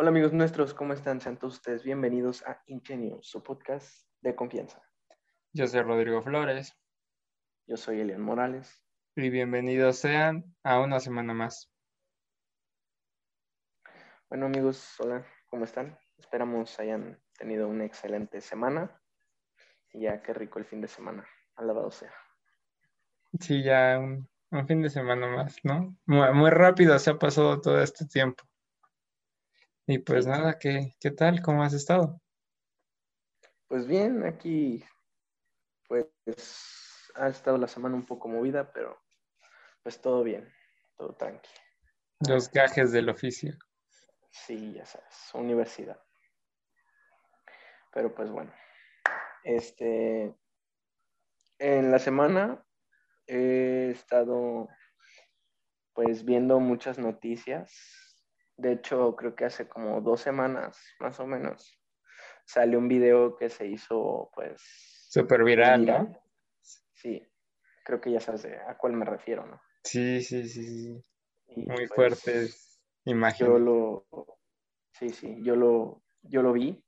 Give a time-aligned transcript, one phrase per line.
[0.00, 1.20] Hola amigos nuestros, ¿cómo están?
[1.20, 4.80] Sean todos ustedes bienvenidos a Ingenio, su podcast de confianza.
[5.52, 6.72] Yo soy Rodrigo Flores.
[7.66, 8.80] Yo soy Elian Morales.
[9.16, 11.68] Y bienvenidos sean a una semana más.
[14.30, 15.98] Bueno amigos, hola, ¿cómo están?
[16.16, 19.02] Esperamos hayan tenido una excelente semana.
[19.92, 21.26] Y ya qué rico el fin de semana.
[21.56, 22.14] Alabado sea.
[23.40, 24.28] Sí, ya un,
[24.68, 25.96] fin de semana más, ¿no?
[26.06, 28.44] Muy, rápido se ha pasado todo este tiempo.
[29.90, 31.40] Y pues nada, ¿qué, ¿qué tal?
[31.40, 32.20] ¿Cómo has estado?
[33.68, 34.84] Pues bien, aquí
[35.88, 36.06] pues
[37.14, 39.00] ha estado la semana un poco movida, pero
[39.82, 40.52] pues todo bien,
[40.94, 41.58] todo tranquilo.
[42.28, 43.56] Los gajes del oficio.
[44.28, 45.98] Sí, ya sabes, universidad.
[47.90, 48.52] Pero pues bueno,
[49.42, 50.36] este,
[51.58, 52.62] en la semana
[53.26, 54.68] he estado
[55.94, 58.07] pues viendo muchas noticias.
[58.58, 61.78] De hecho, creo que hace como dos semanas, más o menos,
[62.44, 64.60] salió un video que se hizo pues...
[65.08, 66.20] Súper viral, ¿no?
[66.92, 67.24] Sí,
[67.84, 69.60] creo que ya sabes a cuál me refiero, ¿no?
[69.84, 71.04] Sí, sí, sí, sí.
[71.56, 72.48] Muy pues, fuerte
[73.04, 73.46] imagen.
[73.46, 74.06] Yo lo,
[74.90, 76.84] sí, sí, yo lo, yo lo vi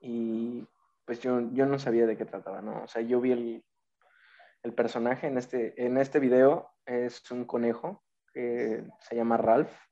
[0.00, 0.66] y
[1.04, 2.82] pues yo, yo no sabía de qué trataba, ¿no?
[2.84, 3.64] O sea, yo vi el,
[4.62, 9.87] el personaje en este, en este video, es un conejo que se llama Ralph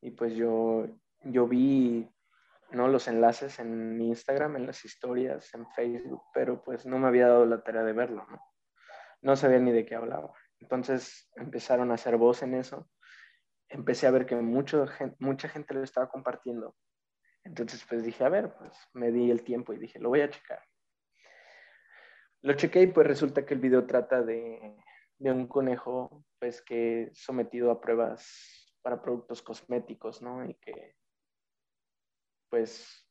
[0.00, 0.86] y pues yo,
[1.24, 2.08] yo vi
[2.72, 2.88] ¿no?
[2.88, 7.28] los enlaces en mi Instagram, en las historias, en Facebook, pero pues no me había
[7.28, 8.40] dado la tarea de verlo, ¿no?
[9.22, 10.32] No sabía ni de qué hablaba.
[10.60, 12.88] Entonces empezaron a hacer voz en eso.
[13.68, 14.86] Empecé a ver que mucho,
[15.18, 16.74] mucha gente lo estaba compartiendo.
[17.44, 20.30] Entonces pues dije, a ver, pues me di el tiempo y dije, lo voy a
[20.30, 20.62] checar.
[22.42, 24.76] Lo chequé y pues resulta que el video trata de,
[25.18, 30.44] de un conejo pues que sometido a pruebas para productos cosméticos, ¿no?
[30.44, 30.96] Y que
[32.48, 33.08] pues,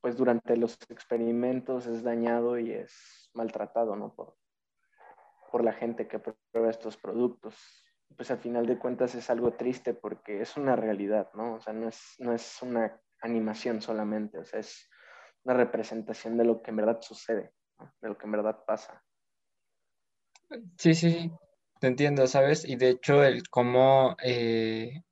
[0.00, 4.14] pues durante los experimentos es dañado y es maltratado, ¿no?
[4.14, 4.36] Por,
[5.50, 7.84] por la gente que prueba estos productos.
[8.16, 11.54] Pues al final de cuentas es algo triste porque es una realidad, ¿no?
[11.54, 14.90] O sea, no es, no es una animación solamente, o sea, es
[15.44, 17.52] una representación de lo que en verdad sucede,
[18.00, 19.02] de lo que en verdad pasa.
[20.76, 21.32] Sí, sí,
[21.82, 22.64] te entiendo, ¿sabes?
[22.64, 25.02] Y de hecho, el cómo eh,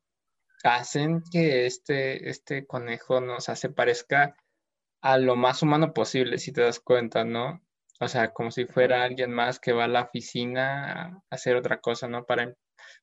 [0.62, 4.36] hacen que este, este conejo nos hace parezca
[5.02, 7.60] a lo más humano posible, si te das cuenta, ¿no?
[7.98, 11.80] O sea, como si fuera alguien más que va a la oficina a hacer otra
[11.80, 12.24] cosa, ¿no?
[12.24, 12.54] Para,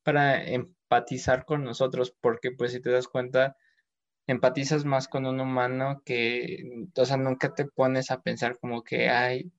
[0.01, 3.57] para empatizar con nosotros, porque pues si te das cuenta,
[4.27, 9.09] empatizas más con un humano que, o sea, nunca te pones a pensar como que,
[9.09, 9.51] ay,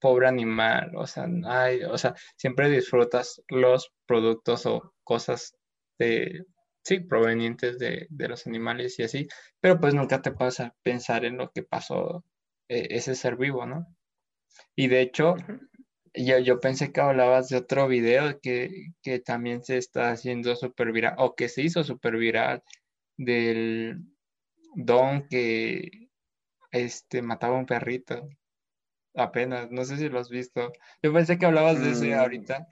[0.00, 5.54] pobre animal, o sea, ay, o sea, siempre disfrutas los productos o cosas
[5.98, 6.44] de
[6.88, 9.28] sí, provenientes de, los animales y así,
[9.60, 12.24] pero pues nunca te pasa pensar en lo que pasó
[12.68, 13.86] eh, ese ser vivo, ¿no?
[14.76, 15.36] Y de hecho,
[16.14, 18.92] yo, yo pensé que hablabas de otro video que,
[19.24, 22.62] también se está haciendo súper viral, o que se hizo súper viral,
[23.16, 24.02] del
[24.74, 26.08] don que
[26.72, 28.28] este, mataba a un perrito.
[29.14, 30.72] Apenas, no sé si lo has visto.
[31.02, 32.66] Yo pensé que hablabas de ese mm, ahorita.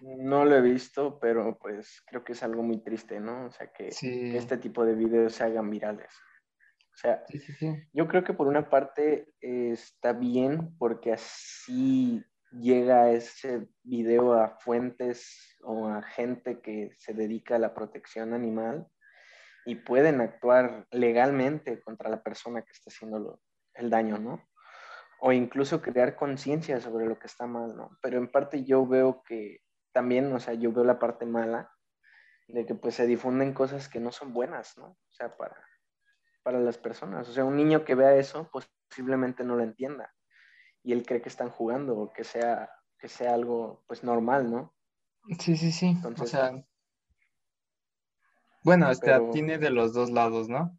[0.00, 3.46] No lo he visto, pero pues creo que es algo muy triste, ¿no?
[3.46, 6.12] O sea, que, este tipo de videos se hagan virales.
[6.92, 7.24] O sea,
[7.92, 15.56] yo creo que por una parte está bien porque así llega ese video a fuentes
[15.62, 18.88] o a gente que se dedica a la protección animal
[19.64, 23.40] y pueden actuar legalmente contra la persona que está haciendo
[23.74, 24.47] el daño, ¿no?
[25.20, 27.98] O incluso crear conciencia sobre lo que está mal, ¿no?
[28.02, 29.62] Pero en parte yo veo que
[29.92, 31.72] también, o sea, yo veo la parte mala
[32.46, 34.86] de que pues se difunden cosas que no son buenas, ¿no?
[34.86, 35.56] O sea, para,
[36.42, 37.28] para las personas.
[37.28, 40.14] O sea, un niño que vea eso posiblemente no lo entienda
[40.82, 44.74] y él cree que están jugando o que sea, que sea algo pues normal, ¿no?
[45.38, 45.86] Sí, sí, sí.
[45.88, 46.64] Entonces, o sea,
[48.64, 50.78] bueno, este, tiene de los dos lados, ¿no?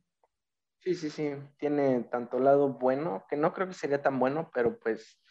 [0.79, 1.35] Sí, sí, sí.
[1.57, 5.21] Tiene tanto lado bueno, que no creo que sería tan bueno, pero pues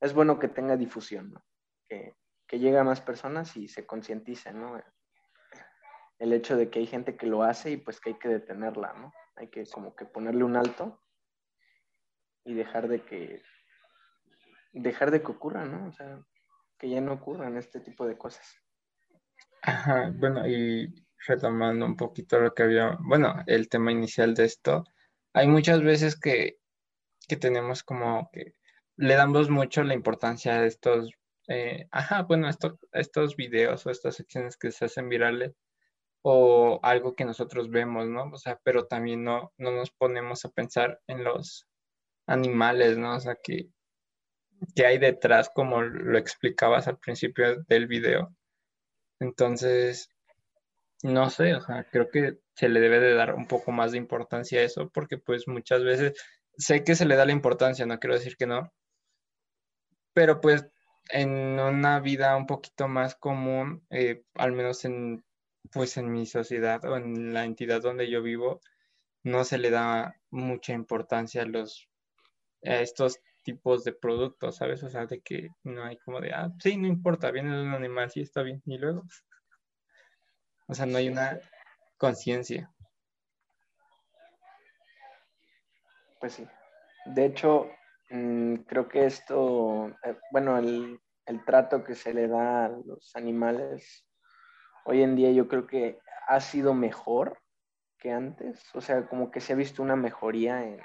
[0.00, 1.44] es bueno que tenga difusión, ¿no?
[1.88, 2.14] Que,
[2.46, 4.80] que llegue a más personas y se concientice, ¿no?
[6.18, 8.92] El hecho de que hay gente que lo hace y pues que hay que detenerla,
[8.94, 9.12] ¿no?
[9.36, 11.00] Hay que como que ponerle un alto
[12.44, 13.42] y dejar de que,
[14.72, 15.88] dejar de que ocurra, ¿no?
[15.88, 16.24] O sea,
[16.78, 18.46] que ya no ocurran este tipo de cosas.
[19.62, 24.84] Ajá, bueno, y retomando un poquito lo que había, bueno, el tema inicial de esto,
[25.32, 26.58] hay muchas veces que,
[27.28, 28.54] que tenemos como que
[28.96, 31.10] le damos mucho la importancia a estos
[31.48, 32.48] eh, ajá, bueno,
[32.92, 35.52] estos videos o estas secciones que se hacen virales
[36.22, 38.24] o algo que nosotros vemos, ¿no?
[38.32, 41.68] O sea, pero también no, no nos ponemos a pensar en los
[42.26, 43.16] animales, ¿no?
[43.16, 43.68] O sea, que,
[44.74, 48.34] que hay detrás, como lo explicabas al principio del video.
[49.20, 50.10] Entonces,
[51.04, 53.98] no sé, o sea, creo que se le debe de dar un poco más de
[53.98, 56.14] importancia a eso, porque pues muchas veces
[56.56, 58.72] sé que se le da la importancia, no quiero decir que no,
[60.14, 60.66] pero pues
[61.10, 61.30] en
[61.60, 65.24] una vida un poquito más común, eh, al menos en,
[65.72, 68.60] pues en mi sociedad o en la entidad donde yo vivo,
[69.24, 71.88] no se le da mucha importancia a los
[72.64, 74.82] a estos tipos de productos, ¿sabes?
[74.84, 77.74] O sea, de que no hay como de, ah, sí, no importa, viene de un
[77.74, 79.04] animal, sí está bien, y luego.
[80.74, 81.38] O sea, no hay una
[81.96, 82.68] conciencia.
[86.18, 86.48] Pues sí.
[87.06, 87.70] De hecho,
[88.10, 93.14] mm, creo que esto, eh, bueno, el, el trato que se le da a los
[93.14, 94.04] animales
[94.84, 97.38] hoy en día yo creo que ha sido mejor
[97.96, 98.60] que antes.
[98.74, 100.80] O sea, como que se ha visto una mejoría en,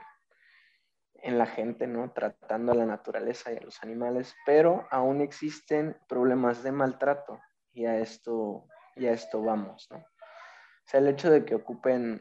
[1.16, 2.12] en la gente, ¿no?
[2.12, 7.40] Tratando a la naturaleza y a los animales, pero aún existen problemas de maltrato
[7.72, 8.66] y a esto,
[9.00, 9.98] y a esto vamos, ¿no?
[9.98, 12.20] O sea, el hecho de que ocupen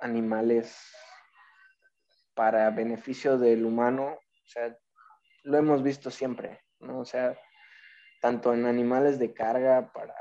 [0.00, 0.76] animales
[2.34, 4.76] para beneficio del humano, o sea,
[5.44, 7.00] lo hemos visto siempre, ¿no?
[7.00, 7.38] O sea,
[8.20, 10.14] tanto en animales de carga para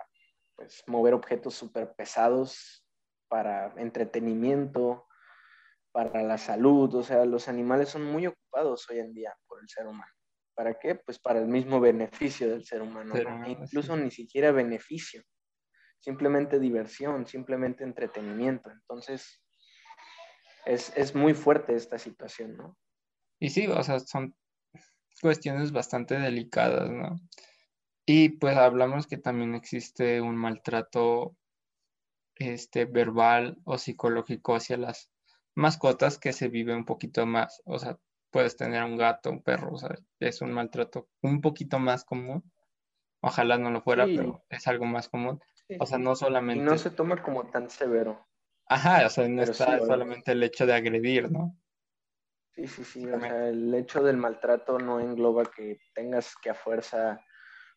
[0.55, 2.85] pues, mover objetos súper pesados,
[3.27, 5.07] para entretenimiento,
[5.91, 9.67] para la salud, o sea, los animales son muy ocupados hoy en día por el
[9.67, 10.11] ser humano.
[10.53, 10.95] ¿Para qué?
[10.95, 15.23] Pues para el mismo beneficio del ser humano, e incluso ni siquiera beneficio,
[16.05, 18.69] simplemente diversión, simplemente entretenimiento.
[18.69, 19.41] Entonces,
[20.63, 22.77] es, es muy fuerte esta situación, ¿no?
[23.39, 24.35] Y sí, o sea, son
[25.19, 27.15] cuestiones bastante delicadas, ¿no?
[28.05, 31.35] Y pues hablamos que también existe un maltrato
[32.35, 35.09] este, verbal o psicológico hacia las
[35.55, 37.97] mascotas que se vive un poquito más, o sea,
[38.29, 42.43] puedes tener un gato, un perro, o sea, es un maltrato un poquito más común.
[43.21, 45.39] Ojalá no lo fuera, pero es algo más común.
[45.79, 46.63] O sea, no solamente...
[46.63, 48.25] Y no se toma como tan severo.
[48.67, 51.57] Ajá, o sea, no está solamente el hecho de agredir, ¿no?
[52.55, 53.05] Sí, sí, sí.
[53.07, 57.19] O sea, el hecho del maltrato no engloba que tengas que a fuerza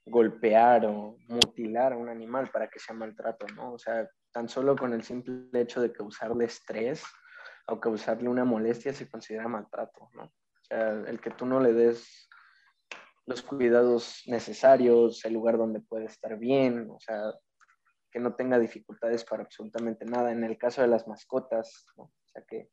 [0.05, 3.73] golpear o mutilar a un animal para que sea maltrato, ¿no?
[3.73, 7.05] O sea, tan solo con el simple hecho de causarle estrés
[7.67, 10.25] o causarle una molestia se considera maltrato, ¿no?
[10.25, 12.29] O sea, el que tú no le des
[13.27, 17.35] los cuidados necesarios, el lugar donde puede estar bien, o sea,
[18.19, 20.33] que no tenga dificultades para absolutamente nada.
[20.33, 22.03] En el caso de las mascotas, ¿no?
[22.03, 22.69] o sea, que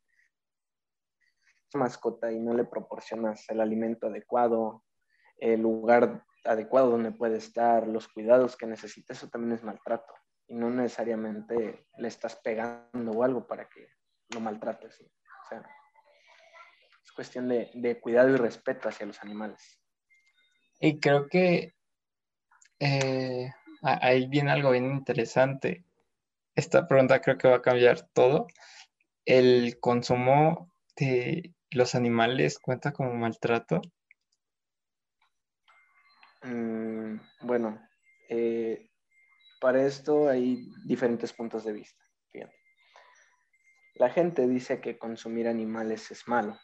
[1.75, 4.83] mascota y no le proporcionas el alimento adecuado,
[5.37, 10.15] el lugar adecuado donde puede estar, los cuidados que necesita, eso también es maltrato.
[10.47, 13.87] Y no necesariamente le estás pegando o algo para que
[14.33, 14.99] lo maltrates.
[15.01, 15.63] O sea,
[17.03, 19.79] es cuestión de, cuidado y respeto hacia los animales.
[20.79, 21.75] Y creo que
[22.79, 23.51] eh,
[23.85, 25.83] ahí viene algo bien interesante.
[26.55, 28.47] Esta pregunta creo que va a cambiar todo.
[29.25, 33.81] ¿El consumo de los animales cuenta como maltrato?
[36.43, 37.81] Mm, bueno,
[38.29, 38.89] eh,
[39.59, 42.05] para esto hay diferentes puntos de vista.
[43.97, 46.59] La gente dice que consumir animales es malo.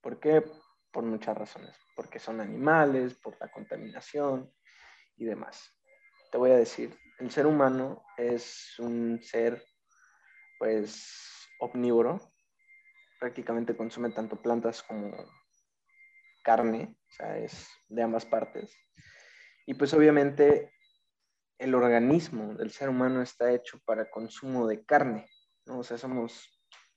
[0.00, 0.44] ¿Por qué?
[0.92, 1.76] Por muchas razones.
[1.96, 4.52] Porque son animales, por la contaminación
[5.16, 5.74] y demás.
[6.34, 9.64] Te voy a decir, el ser humano es un ser,
[10.58, 12.18] pues, omnívoro.
[13.20, 15.14] Prácticamente consume tanto plantas como
[16.42, 18.76] carne, o sea, es de ambas partes.
[19.64, 20.72] Y pues obviamente
[21.56, 25.28] el organismo del ser humano está hecho para consumo de carne.
[25.66, 25.78] ¿no?
[25.78, 26.50] O sea, somos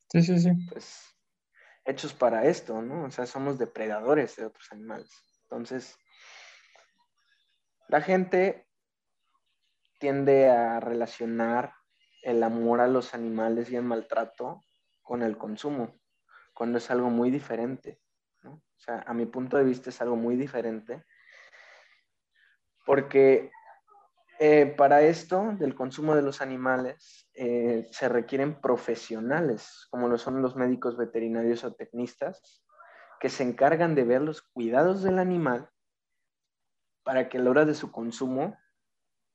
[0.09, 0.49] sí, sí, sí.
[0.71, 1.15] Pues,
[1.85, 3.03] hechos para esto, ¿no?
[3.03, 5.11] O sea, somos depredadores de otros animales.
[5.43, 5.95] Entonces,
[7.87, 8.66] la gente
[9.97, 11.73] tiende a relacionar
[12.23, 14.61] el amor a los animales y el maltrato
[15.01, 15.93] con el consumo,
[16.53, 18.01] cuando es algo muy diferente.
[18.43, 21.03] O sea, a mi punto de vista es algo muy diferente,
[22.85, 23.51] porque
[24.39, 30.41] eh, para esto del consumo de los animales eh, se requieren profesionales, como lo son
[30.41, 32.63] los médicos veterinarios o tecnistas,
[33.19, 35.69] que se encargan de ver los cuidados del animal
[37.03, 38.57] para que a la hora de su consumo,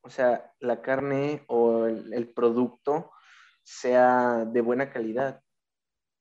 [0.03, 3.11] o sea, la carne o el producto
[3.63, 5.41] sea de buena calidad.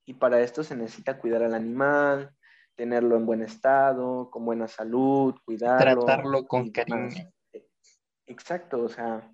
[0.05, 2.35] Y para esto se necesita cuidar al animal,
[2.75, 6.05] tenerlo en buen estado, con buena salud, cuidarlo.
[6.05, 7.31] Tratarlo con cariño.
[8.25, 9.29] Exacto, o sea,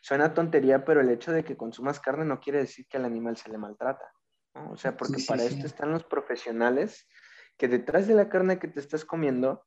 [0.00, 3.36] suena tontería, pero el hecho de que consumas carne no quiere decir que al animal
[3.36, 4.12] se le maltrata.
[4.70, 7.06] O sea, porque para esto están los profesionales
[7.58, 9.66] que detrás de la carne que te estás comiendo,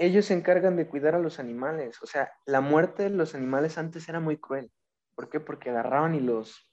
[0.00, 2.02] ellos se encargan de cuidar a los animales.
[2.02, 4.72] O sea, la muerte de los animales antes era muy cruel.
[5.14, 5.40] ¿Por qué?
[5.40, 6.70] Porque agarraban y los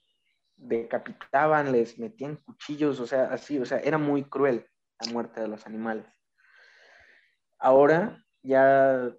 [0.56, 4.66] decapitaban, les metían cuchillos, o sea, así, o sea, era muy cruel
[4.98, 6.06] la muerte de los animales.
[7.58, 9.12] Ahora ya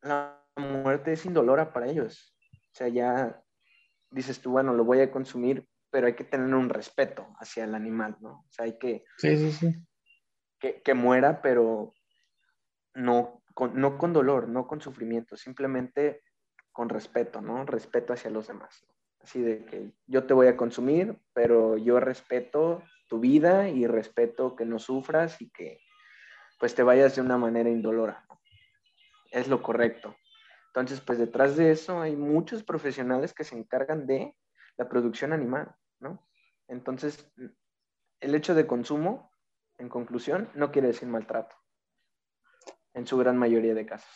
[0.00, 2.36] la muerte es indolora para ellos.
[2.52, 3.42] O sea, ya
[4.12, 7.74] dices tú, bueno, lo voy a consumir, pero hay que tener un respeto hacia el
[7.74, 8.30] animal, ¿no?
[8.30, 9.04] O sea, hay que...
[9.18, 9.74] Sí, sí, sí.
[10.60, 11.92] Que, muera, pero
[12.94, 16.22] no no con dolor, no con sufrimiento, simplemente
[16.72, 17.64] con respeto, ¿no?
[17.64, 18.86] Respeto hacia los demás.
[19.20, 24.54] Así de que yo te voy a consumir, pero yo respeto tu vida y respeto
[24.56, 25.80] que no sufras y que
[26.58, 28.26] pues te vayas de una manera indolora.
[29.30, 30.16] Es lo correcto.
[30.68, 34.34] Entonces, pues detrás de eso hay muchos profesionales que se encargan de
[34.76, 36.28] la producción animal, ¿no?
[36.68, 37.32] Entonces,
[38.20, 39.32] el hecho de consumo,
[39.78, 41.56] en conclusión, no quiere decir maltrato,
[42.96, 44.10] en su gran mayoría de casos.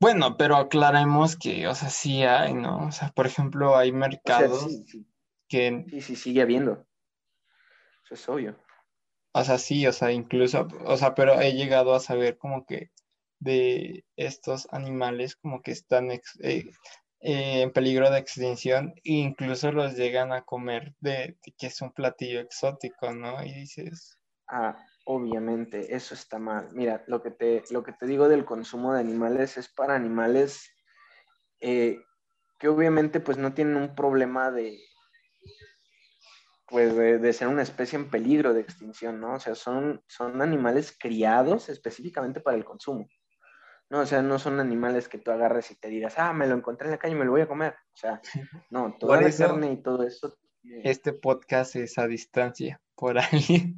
[0.00, 2.86] Bueno, pero aclaremos que, o sea, sí hay, ¿no?
[2.86, 4.68] O sea, por ejemplo, hay mercados
[5.48, 5.84] que...
[5.90, 6.86] Sí, sí, sigue habiendo.
[8.04, 8.56] Eso es obvio.
[9.32, 12.90] O sea, sí, o sea, incluso, o sea, pero he llegado a saber como que
[13.40, 19.96] de estos animales como que están eh, eh, en peligro de extinción e incluso los
[19.96, 23.42] llegan a comer de, que es un platillo exótico, ¿no?
[23.44, 24.16] Y dices...
[24.46, 26.68] Ah, obviamente, eso está mal.
[26.72, 30.70] Mira, lo que te, lo que te digo del consumo de animales es para animales
[31.60, 31.98] eh,
[32.58, 34.78] que obviamente pues no tienen un problema de,
[36.66, 39.34] pues de, ser una especie en peligro de extinción, ¿no?
[39.34, 43.06] O sea, son, son animales criados específicamente para el consumo.
[43.90, 46.54] No, o sea, no son animales que tú agarres y te digas, ah, me lo
[46.54, 47.74] encontré en la calle y me lo voy a comer.
[47.92, 48.20] O sea,
[48.70, 50.36] no, toda la carne y todo eso.
[50.82, 53.74] Este podcast es a distancia, por ahí,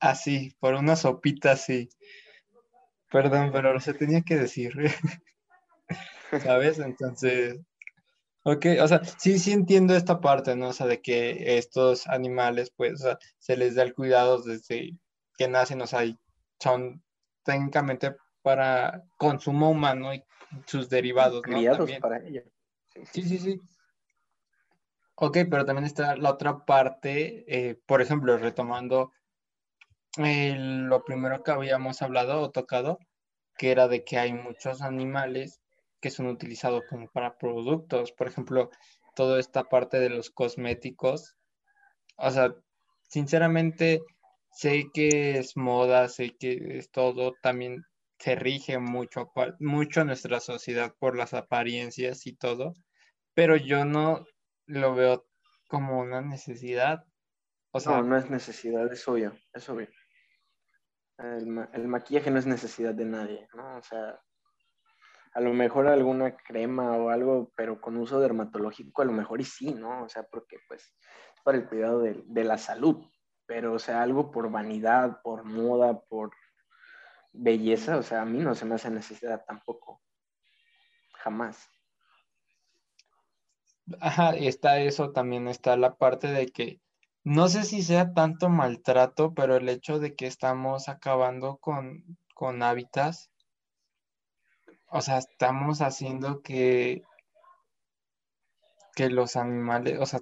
[0.00, 1.88] así, por una sopita así.
[3.10, 4.72] Perdón, pero se tenía que decir.
[6.42, 6.78] ¿Sabes?
[6.78, 7.58] Entonces,
[8.50, 10.68] Ok, o sea, sí, sí entiendo esta parte, ¿no?
[10.68, 14.96] O sea, de que estos animales, pues, o sea, se les da el cuidado desde
[15.36, 16.00] que nacen, o sea,
[16.58, 17.02] son
[17.42, 20.24] técnicamente para consumo humano y
[20.66, 21.56] sus derivados, ¿no?
[21.56, 22.42] Criados para ello.
[23.12, 23.38] Sí sí.
[23.38, 23.60] sí,
[25.20, 29.12] Ok, pero también está la otra parte, eh, por ejemplo, retomando
[30.16, 32.98] lo primero que habíamos hablado o tocado,
[33.56, 35.60] que era de que hay muchos animales
[36.00, 38.12] que son utilizados como para productos.
[38.12, 38.70] Por ejemplo,
[39.16, 41.34] toda esta parte de los cosméticos.
[42.16, 42.54] O sea,
[43.08, 44.02] sinceramente,
[44.52, 47.84] sé que es moda, sé que es todo, también
[48.20, 52.74] se rige mucho, mucho nuestra sociedad por las apariencias y todo,
[53.34, 54.24] pero yo no
[54.68, 55.26] lo veo
[55.68, 57.04] como una necesidad.
[57.72, 59.88] O sea, no, no es necesidad, es obvio, es obvio.
[61.18, 63.76] El, el maquillaje no es necesidad de nadie, ¿no?
[63.76, 64.20] O sea,
[65.34, 69.44] a lo mejor alguna crema o algo, pero con uso dermatológico a lo mejor y
[69.44, 70.04] sí, ¿no?
[70.04, 73.04] O sea, porque pues es para el cuidado de, la salud,
[73.46, 76.30] pero o sea, algo por vanidad, por moda, por
[77.32, 80.02] belleza, o sea, a mí no se me hace necesidad tampoco,
[81.14, 81.68] jamás.
[84.00, 86.80] Ajá, está eso, también está la parte de que
[87.24, 92.62] no sé si sea tanto maltrato, pero el hecho de que estamos acabando con, con
[92.62, 93.30] hábitats
[94.90, 97.02] o sea, estamos haciendo que,
[98.94, 100.20] que los animales, o sea,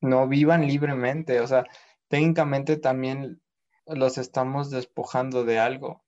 [0.00, 1.64] no vivan libremente, o sea,
[2.08, 3.42] técnicamente también
[3.86, 6.04] los estamos despojando de algo.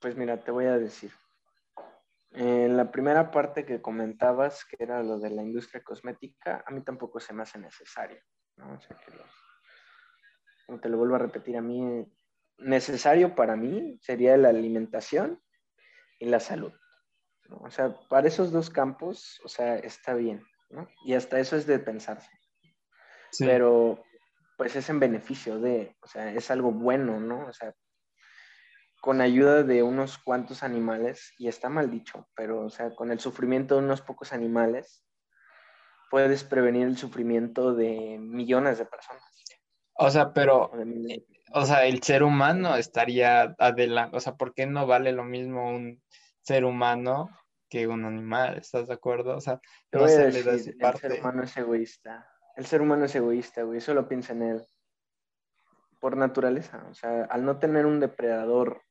[0.00, 1.12] Pues mira, te voy a decir.
[2.36, 6.82] En la primera parte que comentabas, que era lo de la industria cosmética, a mí
[6.82, 8.20] tampoco se me hace necesario.
[8.56, 8.74] ¿no?
[8.74, 9.12] O sea, que
[10.66, 12.06] como te lo vuelvo a repetir, a mí
[12.58, 15.40] necesario para mí sería la alimentación
[16.18, 16.72] y la salud.
[17.48, 20.88] O sea, para esos dos campos, o sea, está bien, ¿no?
[21.06, 22.30] Y hasta eso es de pensarse.
[23.38, 24.02] Pero,
[24.58, 27.46] pues es en beneficio de, o sea, es algo bueno, ¿no?
[27.46, 27.74] O sea,
[29.00, 33.20] con ayuda de unos cuantos animales, y está mal dicho, pero, o sea, con el
[33.20, 35.04] sufrimiento de unos pocos animales,
[36.10, 39.22] puedes prevenir el sufrimiento de millones de personas.
[39.94, 40.70] O sea, pero
[41.52, 45.70] o sea, el ser humano estaría adelante, o sea, ¿por qué no vale lo mismo
[45.70, 46.02] un
[46.42, 47.30] ser humano
[47.68, 48.58] que un animal?
[48.58, 49.36] ¿Estás de acuerdo?
[49.36, 49.60] O sea,
[49.92, 52.28] no se le da El ser humano es egoísta.
[52.56, 54.66] El ser humano es egoísta, güey, solo piensa en él.
[56.00, 58.82] Por naturaleza, o sea, al no tener un depredador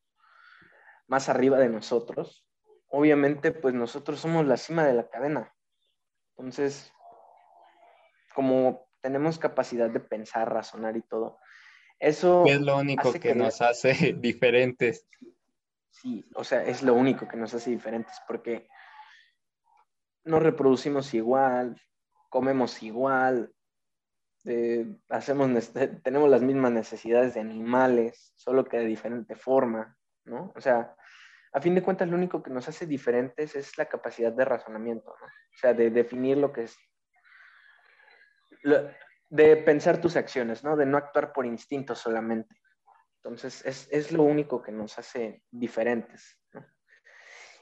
[1.07, 2.45] más arriba de nosotros,
[2.87, 5.53] obviamente pues nosotros somos la cima de la cadena.
[6.37, 6.91] Entonces,
[8.33, 11.39] como tenemos capacidad de pensar, razonar y todo,
[11.99, 12.45] eso...
[12.45, 15.07] Es lo único que, nos hace diferentes.
[15.89, 18.67] Sí, o sea, es lo único que nos hace diferentes porque
[20.25, 21.81] nos reproducimos igual,
[22.29, 23.53] comemos igual,
[24.45, 25.71] eh, hacemos,
[26.03, 30.51] tenemos las mismas necesidades de animales, solo que de diferente forma, ¿no?
[30.55, 30.95] O sea,
[31.53, 35.15] a fin de cuentas lo único que nos hace diferentes es la capacidad de razonamiento,
[35.21, 35.25] ¿no?
[35.25, 36.77] O sea, de definir lo que es,
[39.29, 40.75] de pensar tus acciones, ¿no?
[40.75, 42.55] De no actuar por instinto solamente.
[43.23, 46.37] Entonces, es, es lo único que nos hace diferentes.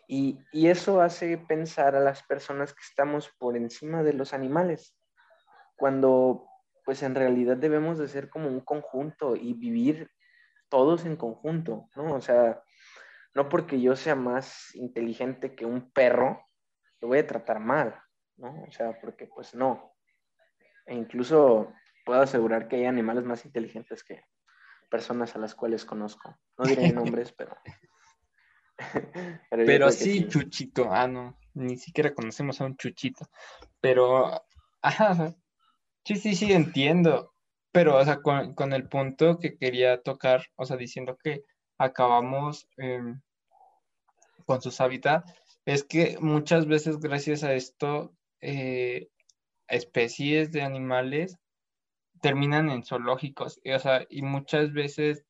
[0.08, 4.98] Y, y, eso hace pensar a las personas que estamos por encima de los animales,
[5.78, 6.46] cuando
[6.84, 10.10] pues en realidad debemos de ser como un conjunto y vivir
[10.74, 12.16] todos en conjunto, ¿no?
[12.16, 12.64] O sea,
[13.36, 16.48] no porque yo sea más inteligente que un perro,
[17.00, 18.02] lo voy a tratar mal,
[18.38, 18.64] ¿no?
[18.68, 19.94] O sea, porque pues no.
[20.88, 21.72] E incluso
[22.04, 24.24] puedo asegurar que hay animales más inteligentes que
[24.90, 26.40] personas a las cuales conozco.
[26.58, 27.56] No diré nombres, pero...
[29.52, 30.92] pero, sí, Chuchito.
[30.92, 33.28] Ah, no, ni siquiera conocemos a un Chuchito.
[33.80, 34.44] Pero,
[34.82, 35.36] ajá,
[36.06, 37.33] Sí, sí, sí, entiendo.
[37.74, 41.44] Pero, o sea, con, el punto que quería tocar, o sea, diciendo que
[41.80, 43.20] acabamos em,
[44.46, 45.34] con sus hábitats,
[45.66, 49.10] es que muchas veces gracias a esto, eh,
[49.68, 51.40] especies de animales
[52.22, 55.26] terminan en zoológicos, y, o sea, y muchas veces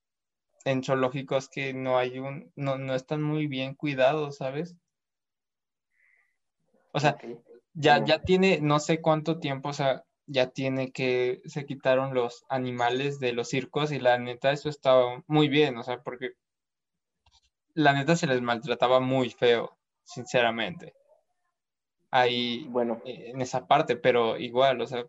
[0.65, 4.75] en zoológicos que no hay un, no, no están muy bien cuidados, ¿sabes?
[6.91, 7.17] O sea,
[7.73, 12.45] ya, ya tiene no sé cuánto tiempo, o sea, ya tiene que se quitaron los
[12.49, 16.31] animales de los circos y la neta eso estaba muy bien, o sea, porque
[17.73, 20.93] la neta se les maltrataba muy feo, sinceramente.
[22.11, 25.05] Ahí, bueno, en esa parte, pero igual, o sea,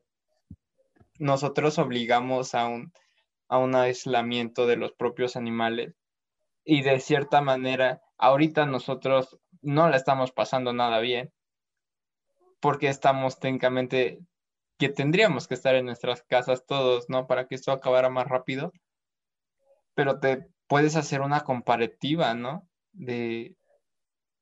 [1.18, 2.92] nosotros obligamos a un,
[3.49, 5.95] a un aislamiento de los propios animales
[6.65, 11.32] y de cierta manera, ahorita nosotros no la estamos pasando nada bien
[12.60, 14.21] porque estamos técnicamente
[14.84, 17.26] que tendríamos que estar en nuestras casas todos, ¿no?
[17.26, 18.70] Para que esto acabara más rápido.
[19.94, 22.68] Pero te puedes hacer una comparativa, ¿no?
[22.92, 23.56] De,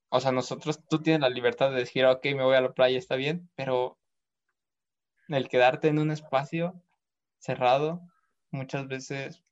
[0.09, 2.99] o sea, nosotros, tú tienes la libertad de decir, ok, me voy a la playa,
[2.99, 4.01] está bien, pero
[5.29, 6.75] el quedarte en un espacio
[7.39, 8.01] cerrado
[8.51, 9.45] muchas veces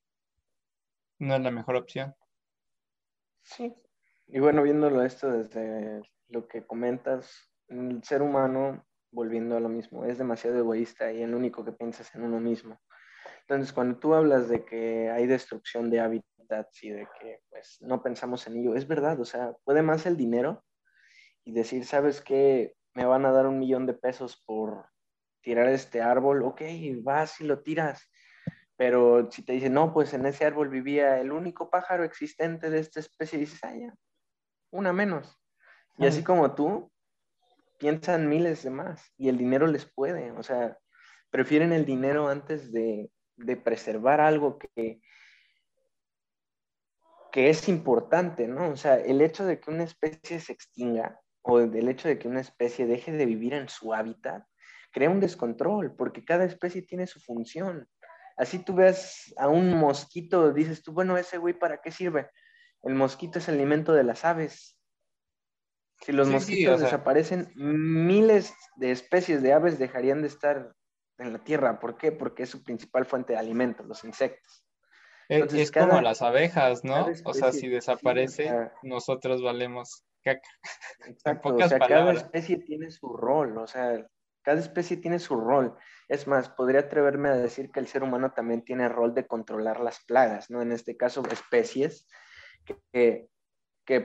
[1.20, 2.16] no es la mejor opción.
[3.42, 3.72] Sí.
[4.26, 10.04] Y bueno, viéndolo esto desde lo que comentas, el ser humano volviendo a lo mismo,
[10.04, 12.80] es demasiado egoísta y el único que piensa es en uno mismo.
[13.42, 18.02] Entonces, cuando tú hablas de que hay destrucción de hábitats y de que pues no
[18.02, 20.64] pensamos en ello, es verdad, o sea, puede más el dinero
[21.44, 22.74] y decir, ¿sabes qué?
[22.94, 24.86] Me van a dar un millón de pesos por
[25.42, 26.62] tirar este árbol, ok,
[27.02, 28.10] vas y lo tiras.
[28.76, 32.78] Pero si te dicen, no, pues en ese árbol vivía el único pájaro existente de
[32.78, 33.94] esta especie, dices, ah, ya,
[34.70, 35.38] una menos.
[35.98, 36.89] Y así como tú,
[37.80, 40.78] piensan miles de más y el dinero les puede, o sea,
[41.30, 43.10] prefieren el dinero antes de,
[43.64, 45.00] preservar algo que,
[47.32, 48.68] que es importante, ¿no?
[48.68, 52.28] O sea, el hecho de que una especie se extinga o el hecho de que
[52.28, 54.44] una especie deje de vivir en su hábitat
[54.92, 57.88] crea un descontrol porque cada especie tiene su función.
[58.36, 62.30] Así tú ves a un mosquito, dices tú, bueno, ese güey, ¿para qué sirve?
[62.82, 64.79] El mosquito es el alimento de las aves.
[66.00, 70.74] Si los mosquitos desaparecen, miles de especies de aves dejarían de estar
[71.18, 71.78] en la Tierra.
[71.78, 72.10] ¿Por qué?
[72.10, 74.64] Porque es su principal fuente de alimento, los insectos.
[75.28, 77.06] es como las abejas, ¿no?
[77.24, 80.48] O sea, si desaparece, nosotros valemos caca.
[81.06, 84.06] Exacto, o sea, cada especie tiene su rol, o sea,
[84.42, 85.76] cada especie tiene su rol.
[86.08, 89.26] Es más, podría atreverme a decir que el ser humano también tiene el rol de
[89.26, 90.62] controlar las plagas, ¿no?
[90.62, 92.06] En este caso, especies
[92.64, 93.28] que que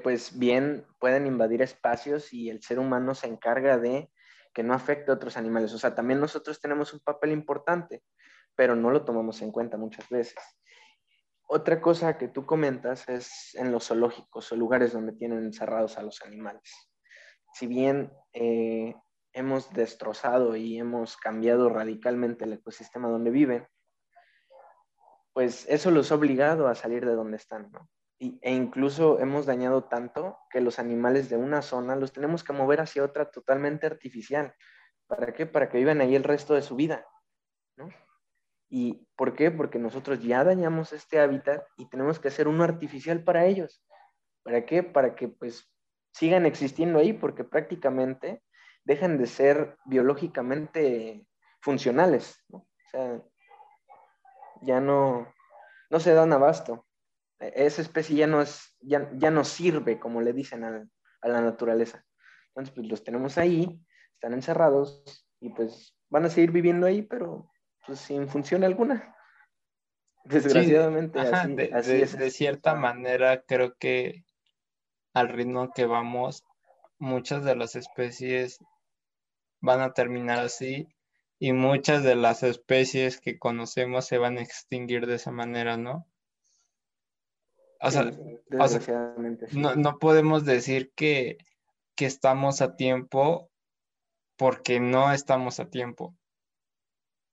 [0.04, 4.10] pues bien pueden invadir espacios y el ser humano se encarga de
[4.54, 5.74] que no afecte a otros animales.
[5.74, 8.04] O sea, también nosotros tenemos un papel importante,
[8.56, 10.36] pero no lo tomamos en cuenta muchas veces.
[11.48, 16.02] Otra cosa que tú comentas es en los zoológicos o lugares donde tienen encerrados a
[16.02, 16.90] los animales.
[17.54, 18.96] Si bien eh,
[19.34, 23.68] hemos destrozado y hemos cambiado radicalmente el ecosistema donde viven,
[25.34, 27.90] pues eso los ha obligado a salir de donde están, ¿no?
[28.20, 32.80] E incluso hemos dañado tanto que los animales de una zona los tenemos que mover
[32.80, 34.54] hacia otra totalmente artificial.
[35.08, 35.46] ¿Para qué?
[35.46, 37.06] Para que vivan ahí el resto de su vida.
[37.76, 37.90] ¿no?
[38.70, 39.52] ¿Y por qué?
[39.52, 43.84] Porque nosotros ya dañamos este hábitat y tenemos que hacer uno artificial para ellos.
[44.44, 44.84] ¿Para qué?
[44.84, 45.72] Para que pues
[46.12, 48.42] sigan existiendo ahí porque prácticamente
[48.86, 51.28] dejan de ser biológicamente
[51.62, 52.44] funcionales.
[52.52, 53.22] O sea,
[54.62, 55.28] ya no,
[55.90, 56.86] no se dan abasto.
[57.40, 60.88] E, esa especie ya no, es, ya, ya no sirve, como le dicen a,
[61.22, 62.06] la naturaleza.
[62.50, 63.82] Entonces, pues los tenemos ahí,
[64.14, 67.50] están encerrados y pues van a seguir viviendo ahí, pero
[67.86, 69.16] pues sin función alguna.
[70.24, 72.18] Desgraciadamente, así, es.
[72.18, 74.24] De cierta manera, creo que
[75.14, 76.44] al ritmo que vamos,
[76.98, 78.60] muchas de las especies
[79.62, 80.88] van a terminar así
[81.40, 86.08] y muchas de las especies que conocemos se van a extinguir de esa manera, ¿no?
[87.82, 88.12] O sea,
[89.52, 91.38] no, podemos decir que,
[91.96, 93.50] que estamos a tiempo
[94.38, 96.16] porque no estamos a tiempo.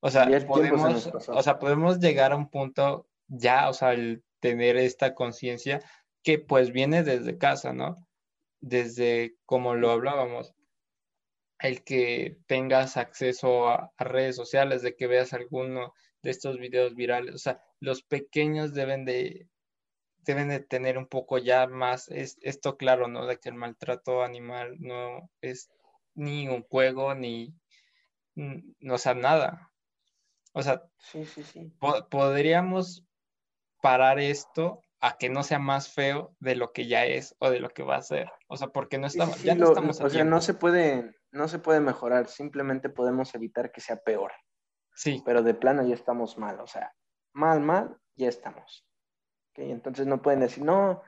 [0.00, 4.76] O sea, podemos, o sea, podemos llegar a un punto ya, o sea, el tener
[4.76, 5.80] esta conciencia
[6.22, 7.96] que pues viene desde casa, ¿no?
[8.60, 10.54] Desde como lo hablábamos,
[11.60, 17.34] el que tengas acceso a, redes sociales, de que veas alguno de estos videos virales,
[17.34, 19.48] o sea, los pequeños deben de,
[20.24, 23.26] deben de tener un poco ya más es, esto claro, ¿no?
[23.26, 25.70] De que el maltrato animal no es
[26.14, 27.54] ni un juego, ni,
[28.34, 29.72] no, o sea, nada.
[30.52, 30.82] O sea,
[32.10, 33.06] podríamos
[33.80, 37.58] parar esto a que no sea más feo de lo que ya es o de
[37.58, 38.30] lo que va a ser.
[38.48, 41.58] O sea, porque no estamos, ya no estamos O sea, no se puede, no se
[41.58, 44.32] puede mejorar, simplemente podemos evitar que sea peor.
[44.94, 45.22] Sí.
[45.24, 46.94] Pero de plano ya estamos mal, o sea,
[47.32, 48.86] mal, mal, ya estamos.
[49.56, 51.02] Entonces no pueden decir, no,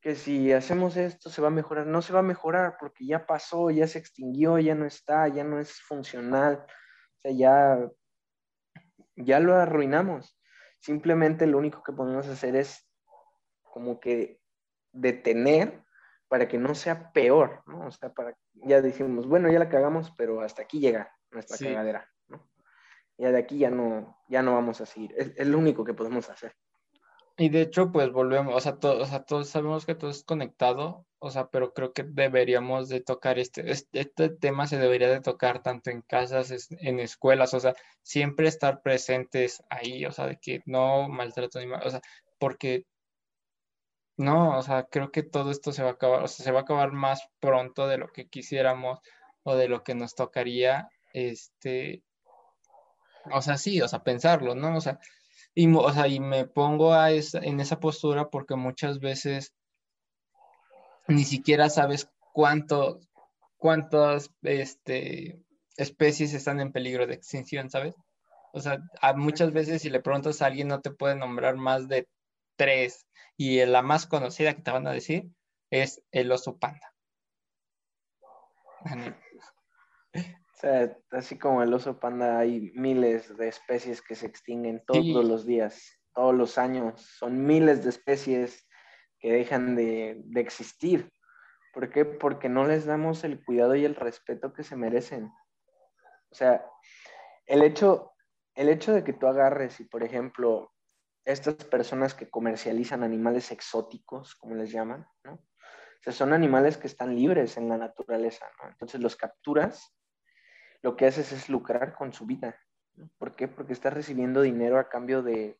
[0.00, 1.86] que si hacemos esto se va a mejorar.
[1.86, 5.44] No se va a mejorar porque ya pasó, ya se extinguió, ya no está, ya
[5.44, 6.64] no es funcional.
[6.66, 7.90] O sea, ya
[9.24, 10.38] ya lo arruinamos.
[10.80, 12.88] Simplemente lo único que podemos hacer es
[13.62, 14.40] como que
[14.92, 15.84] detener
[16.28, 17.86] para que no sea peor, ¿no?
[17.86, 22.08] O sea, para, ya decimos, bueno, ya la cagamos, pero hasta aquí llega nuestra cagadera,
[22.28, 22.48] ¿no?
[23.18, 25.14] Ya de aquí ya no, ya no vamos a seguir.
[25.16, 26.54] es lo único que podemos hacer.
[27.40, 31.06] Y de hecho, pues volvemos, o sea, o sea, todos sabemos que todo es conectado,
[31.18, 35.62] o sea, pero creo que deberíamos de tocar este, este, tema se debería de tocar
[35.62, 40.60] tanto en casas, en escuelas, o sea, siempre estar presentes ahí, o sea, de que
[40.66, 42.02] no maltrato animal, o sea,
[42.38, 42.84] porque
[44.18, 46.58] no, o sea, creo que todo esto se va a acabar, o sea, se va
[46.60, 48.98] a acabar más pronto de lo que quisiéramos
[49.44, 52.02] o de lo que nos tocaría, este,
[53.32, 54.76] o sea, sí, o sea, pensarlo, ¿no?
[54.76, 54.98] O sea,
[55.62, 59.52] y, me pongo en esa postura porque muchas veces
[61.06, 63.00] ni siquiera sabes cuánto,
[63.58, 65.44] cuántas este,
[65.76, 67.94] especies están en peligro de extinción, ¿sabes?
[68.52, 68.78] O sea,
[69.16, 72.08] muchas veces si le preguntas a alguien no te puede nombrar más de
[72.56, 75.30] tres y la más conocida que te van a decir
[75.70, 76.94] es el oso panda.
[80.60, 85.24] O sea, así como el oso panda, hay miles de especies que se extinguen todos
[85.24, 87.00] los días, todos los años.
[87.00, 88.68] Son miles de especies
[89.18, 91.10] que dejan de, existir.
[91.72, 92.04] ¿Por qué?
[92.04, 95.32] Porque no les damos el cuidado y el respeto que se merecen.
[96.30, 96.62] O sea,
[97.46, 98.12] el hecho,
[98.54, 100.74] el hecho de que tú agarres y, por ejemplo,
[101.24, 105.36] estas personas que comercializan animales exóticos, como les llaman, ¿no?
[105.36, 108.68] O sea, son animales que están libres en la naturaleza, ¿no?
[108.68, 109.94] Entonces los capturas
[110.82, 112.56] lo que haces es lucrar con su vida.
[113.18, 113.48] ¿Por qué?
[113.48, 115.58] Porque estás recibiendo dinero a cambio de,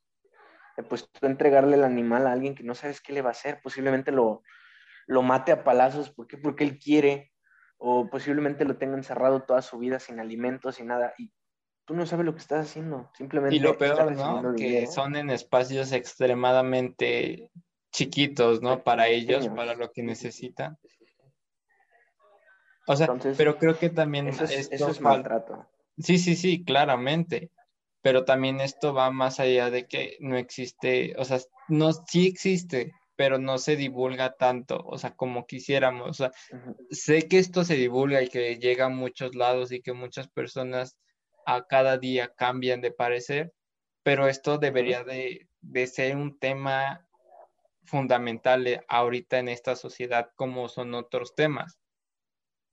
[0.88, 3.60] pues tú entregarle el animal a alguien que no sabes qué le va a hacer,
[3.62, 4.42] posiblemente lo,
[5.06, 6.38] lo mate a palazos, ¿por qué?
[6.38, 7.32] Porque él quiere,
[7.78, 11.32] o posiblemente lo tenga encerrado toda su vida sin alimentos, sin nada, y
[11.84, 13.56] tú no sabes lo que estás haciendo, simplemente.
[13.56, 14.54] Y lo peor, ¿no?
[14.54, 17.50] Que son en espacios extremadamente
[17.92, 18.82] chiquitos, ¿no?
[18.84, 20.78] Para ellos, para lo que necesitan.
[22.90, 25.64] O sea, pero creo que también eso es, maltrato.
[25.96, 27.52] Sí, sí, sí, claramente.
[28.02, 32.92] Pero también esto va más allá de que no existe, o sea, no, sí existe,
[33.14, 36.08] pero no se divulga tanto, o sea, como quisiéramos.
[36.08, 36.32] O sea,
[36.90, 40.96] sé que esto se divulga y que llega a muchos lados y que muchas personas
[41.46, 43.52] a cada día cambian de parecer,
[44.02, 47.06] pero esto debería de, de ser un tema
[47.84, 51.79] fundamental ahorita en esta sociedad como son otros temas.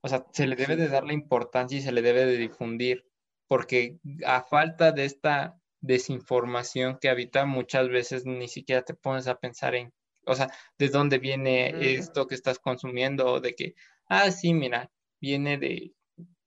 [0.00, 3.04] O sea, se le debe de dar la importancia y se le debe de difundir,
[3.48, 9.38] porque a falta de esta desinformación que habita, muchas veces ni siquiera te pones a
[9.38, 9.92] pensar en,
[10.26, 13.74] o sea, de dónde viene esto que estás consumiendo, o de que,
[14.08, 15.92] ah, sí, mira, viene de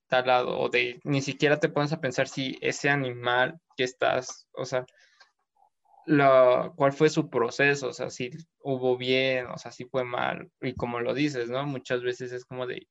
[0.07, 4.47] tal lado, o de ni siquiera te pones a pensar si ese animal que estás,
[4.53, 4.85] o sea,
[6.75, 10.73] cuál fue su proceso, o sea, si hubo bien, o sea, si fue mal, y
[10.75, 11.65] como lo dices, ¿no?
[11.65, 12.87] Muchas veces es como de,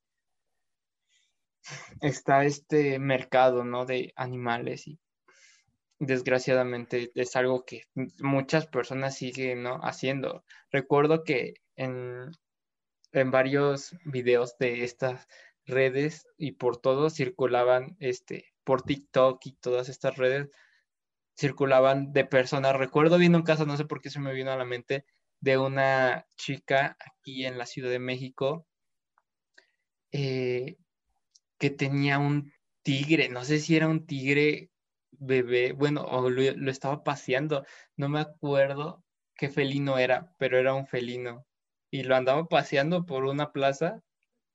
[2.00, 3.86] está este mercado, ¿no?
[3.86, 4.98] De animales y
[5.98, 7.84] desgraciadamente es algo que
[8.20, 9.80] muchas personas siguen, ¿no?
[9.82, 10.44] Haciendo.
[10.70, 12.30] Recuerdo que en,
[13.12, 15.26] en varios videos de estas
[15.66, 20.48] redes y por todo circulaban, este, por TikTok y todas estas redes,
[21.38, 22.76] circulaban de personas.
[22.76, 25.04] Recuerdo bien un caso, no sé por qué se me vino a la mente,
[25.40, 28.66] de una chica aquí en la Ciudad de México
[30.12, 30.76] eh,
[31.60, 34.70] que tenía un tigre, no sé si era un tigre
[35.12, 39.04] bebé, bueno, o lo, lo, estaba paseando, no me acuerdo
[39.36, 41.46] qué felino era, pero era un felino.
[41.90, 44.02] Y lo andaba paseando por una plaza,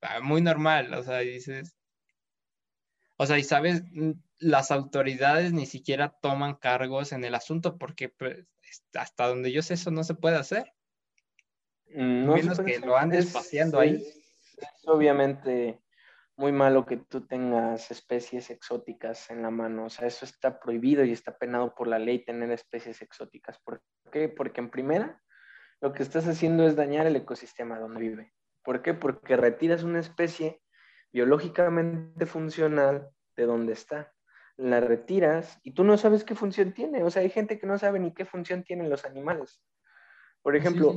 [0.02, 1.76] ah, muy normal, o sea, dices,
[3.16, 3.84] o sea, y sabes,
[4.38, 8.46] las autoridades ni siquiera toman cargos en el asunto porque pues,
[8.94, 10.74] hasta donde yo sé eso no se puede hacer.
[11.94, 14.04] Mm, no menos que lo andes paseando ahí.
[14.56, 15.80] Es obviamente
[16.36, 19.86] muy malo que tú tengas especies exóticas en la mano.
[19.86, 23.58] O sea, eso está prohibido y está penado por la ley tener especies exóticas.
[23.64, 24.28] ¿Por qué?
[24.28, 25.22] Porque en primera,
[25.80, 28.32] lo que estás haciendo es dañar el ecosistema donde vive.
[28.62, 28.94] ¿Por qué?
[28.94, 30.60] Porque retiras una especie
[31.12, 34.12] biológicamente funcional de donde está
[34.56, 37.02] la retiras y tú no sabes qué función tiene.
[37.04, 39.62] O sea, hay gente que no sabe ni qué función tienen los animales.
[40.42, 40.94] Por ejemplo,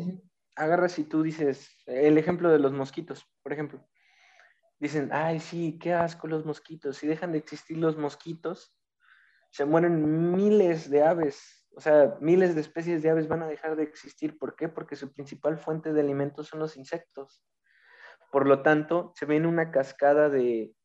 [0.55, 3.85] agarras y tú dices, el ejemplo de los mosquitos, por ejemplo.
[4.79, 6.97] Dicen, ay, sí, qué asco los mosquitos.
[6.97, 8.75] Si dejan de existir los mosquitos,
[9.51, 11.67] se mueren miles de aves.
[11.75, 14.37] O sea, miles de especies de aves van a dejar de existir.
[14.37, 14.69] ¿Por qué?
[14.69, 17.43] Porque su principal fuente de alimentos son los insectos.
[18.31, 20.75] Por lo tanto, se viene una cascada de,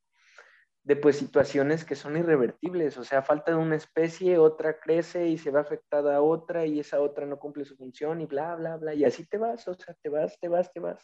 [0.85, 5.39] de pues situaciones que son irrevertibles, o sea, falta de una especie, otra crece y
[5.39, 8.77] se va afectada a otra y esa otra no cumple su función y bla, bla,
[8.77, 11.03] bla, y así te vas, o sea, te vas, te vas, te vas.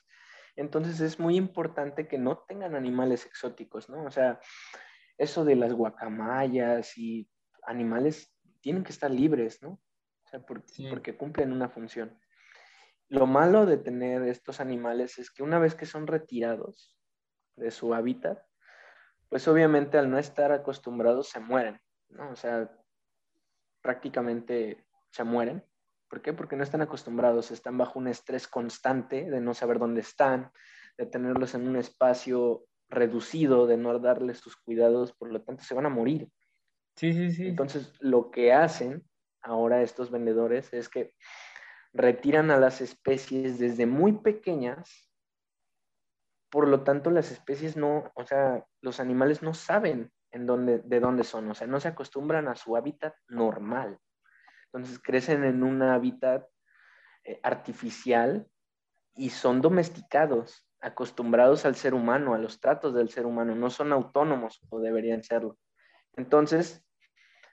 [0.57, 4.05] Entonces es muy importante que no tengan animales exóticos, ¿no?
[4.05, 4.41] O sea,
[5.19, 7.29] eso de las guacamayas y
[7.63, 9.71] animales tienen que estar libres, ¿no?
[9.71, 12.19] O sea, porque cumplen una función.
[13.09, 16.97] Lo malo de tener estos animales es que una vez que son retirados
[17.57, 18.41] de su hábitat,
[19.29, 22.31] pues obviamente al no estar acostumbrados se mueren, ¿no?
[22.31, 22.71] O sea,
[23.81, 25.65] prácticamente se mueren.
[26.11, 26.35] ¿Por qué?
[26.35, 30.51] Porque no están acostumbrados, están bajo un estrés constante de no saber dónde están,
[30.99, 35.75] de tenerlos en un espacio reducido, de no darles sus cuidados, por lo tanto se
[35.75, 36.29] van a morir.
[36.97, 37.47] Sí, sí, sí.
[37.47, 39.05] Entonces, lo que hacen
[39.41, 41.15] ahora estos vendedores es que
[41.95, 45.11] retiran a las especies desde muy pequeñas
[46.51, 51.01] por lo tanto, las especies no, o sea, los animales no saben en dónde, de
[51.01, 53.99] dónde son, o sea, no se acostumbran a su hábitat normal.
[54.73, 56.47] Entonces crecen en un hábitat
[57.25, 58.47] eh, artificial
[59.17, 63.93] y son domesticados, acostumbrados al ser humano, a los tratos del ser humano, no son
[63.93, 65.59] autónomos o deberían serlo.
[66.15, 66.85] Entonces,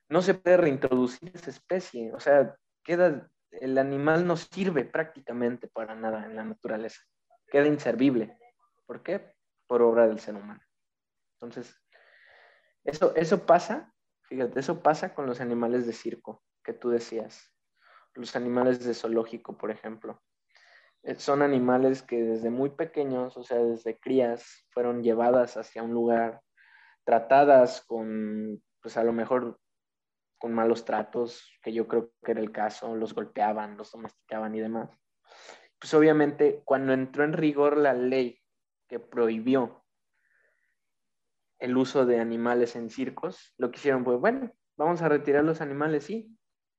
[0.09, 5.95] no se puede reintroducir esa especie, o sea, queda, el animal no sirve prácticamente para
[5.95, 7.01] nada en la naturaleza,
[7.47, 8.37] queda inservible.
[8.85, 9.33] ¿Por qué?
[9.65, 10.61] Por obra del ser humano.
[11.33, 11.75] Entonces,
[12.83, 13.93] eso, eso pasa,
[14.29, 17.49] fíjate, eso pasa con los animales de circo que tú decías.
[18.13, 20.21] Los animales de zoológico, por ejemplo.
[21.03, 25.93] Eh, son animales que desde muy pequeños, o sea, desde crías, fueron llevadas hacia un
[25.93, 26.41] lugar,
[27.05, 29.57] tratadas con, pues a lo mejor
[30.37, 34.59] con malos tratos, que yo creo que era el caso, los golpeaban, los domesticaban y
[34.59, 34.89] demás.
[35.79, 38.41] Pues obviamente cuando entró en rigor la ley
[38.89, 39.85] que prohibió
[41.59, 45.61] el uso de animales en circos, lo que hicieron fue, bueno, vamos a retirar los
[45.61, 46.36] animales, sí.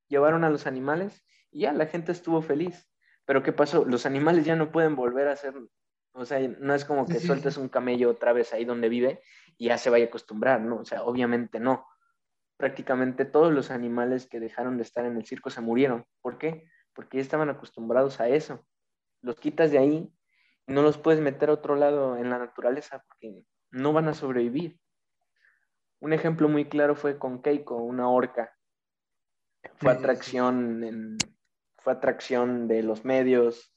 [0.08, 2.90] Llevaron a los animales y ya la gente estuvo feliz.
[3.24, 3.84] Pero ¿qué pasó?
[3.84, 5.54] Los animales ya no pueden volver a ser,
[6.12, 9.20] o sea, no es como que sueltes un camello otra vez ahí donde vive
[9.58, 10.76] y ya se vaya a acostumbrar, ¿no?
[10.76, 11.86] O sea, obviamente no.
[12.56, 16.06] Prácticamente todos los animales que dejaron de estar en el circo se murieron.
[16.22, 16.64] ¿Por qué?
[16.94, 18.64] Porque ya estaban acostumbrados a eso.
[19.20, 20.12] Los quitas de ahí
[20.66, 24.78] no los puedes meter a otro lado en la naturaleza porque no van a sobrevivir.
[26.00, 28.54] Un ejemplo muy claro fue con Keiko, una orca.
[29.76, 31.16] Fue atracción,
[31.78, 33.74] fue atracción de los medios,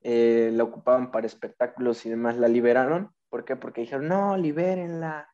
[0.00, 3.14] eh, la ocupaban para espectáculos y demás, la liberaron.
[3.28, 3.56] ¿Por qué?
[3.56, 5.28] Porque dijeron, no, libérenla,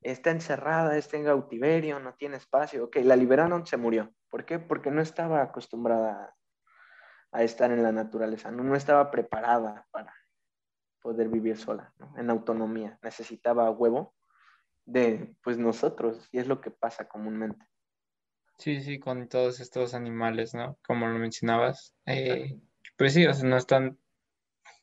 [0.00, 2.84] está encerrada, está en cautiverio, no tiene espacio.
[2.84, 4.12] Ok, la liberaron, se murió.
[4.28, 4.58] ¿Por qué?
[4.58, 6.34] Porque no estaba acostumbrada
[7.32, 10.14] a estar en la naturaleza, no, no estaba preparada para,
[11.00, 12.98] poder vivir sola, en autonomía.
[13.02, 14.14] Necesitaba huevo
[14.84, 17.64] de pues nosotros y es lo que pasa comúnmente.
[18.58, 20.78] Sí, sí, con todos estos animales, ¿no?
[20.84, 21.94] Como lo mencionabas.
[22.06, 22.58] Eh,
[22.96, 23.98] pues sí, o sea, no están,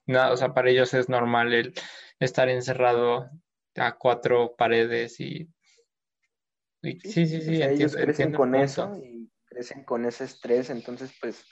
[0.06, 1.74] nada, o sea, para ellos es normal el
[2.20, 3.30] estar encerrado
[3.76, 5.50] a cuatro paredes y...
[6.82, 11.46] sí, sí, sí, ellos crecen con eso y crecen con ese estrés, entonces pues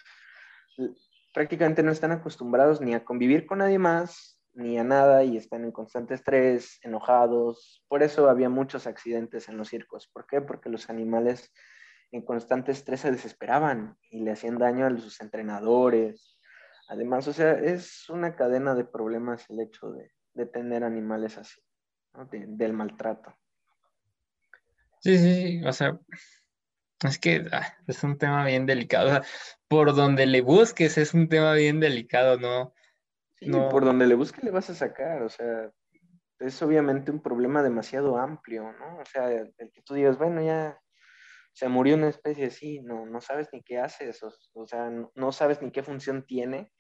[1.34, 5.66] prácticamente no están acostumbrados ni a convivir con nadie más, ni a nada y están
[5.66, 7.84] en constante estrés, enojados.
[7.88, 10.08] Por eso había muchos accidentes en los circos.
[10.08, 10.42] ¿Por qué?
[10.42, 11.52] Porque los animales
[12.14, 16.38] en constante estrés se desesperaban y le hacían daño a sus entrenadores.
[16.88, 20.12] Además, o sea, es una cadena de problemas el hecho de,
[20.46, 21.60] tener animales así,
[22.30, 23.36] del maltrato.
[25.00, 26.00] Sí, sí, sí, o sea,
[27.04, 29.08] es que ah, es un tema bien delicado.
[29.08, 29.24] O sea,
[29.68, 32.76] por donde le busques es un tema bien delicado, ¿no?
[33.40, 35.72] Sí, por donde le busques le vas a sacar, o sea,
[36.40, 39.00] es obviamente un problema demasiado amplio, ¿no?
[39.00, 40.80] O sea, el que tú digas, bueno, ya
[41.54, 45.32] se murió una especie así, no, no sabes ni qué hace eso, o sea, no,
[45.32, 46.72] sabes ni qué función tiene.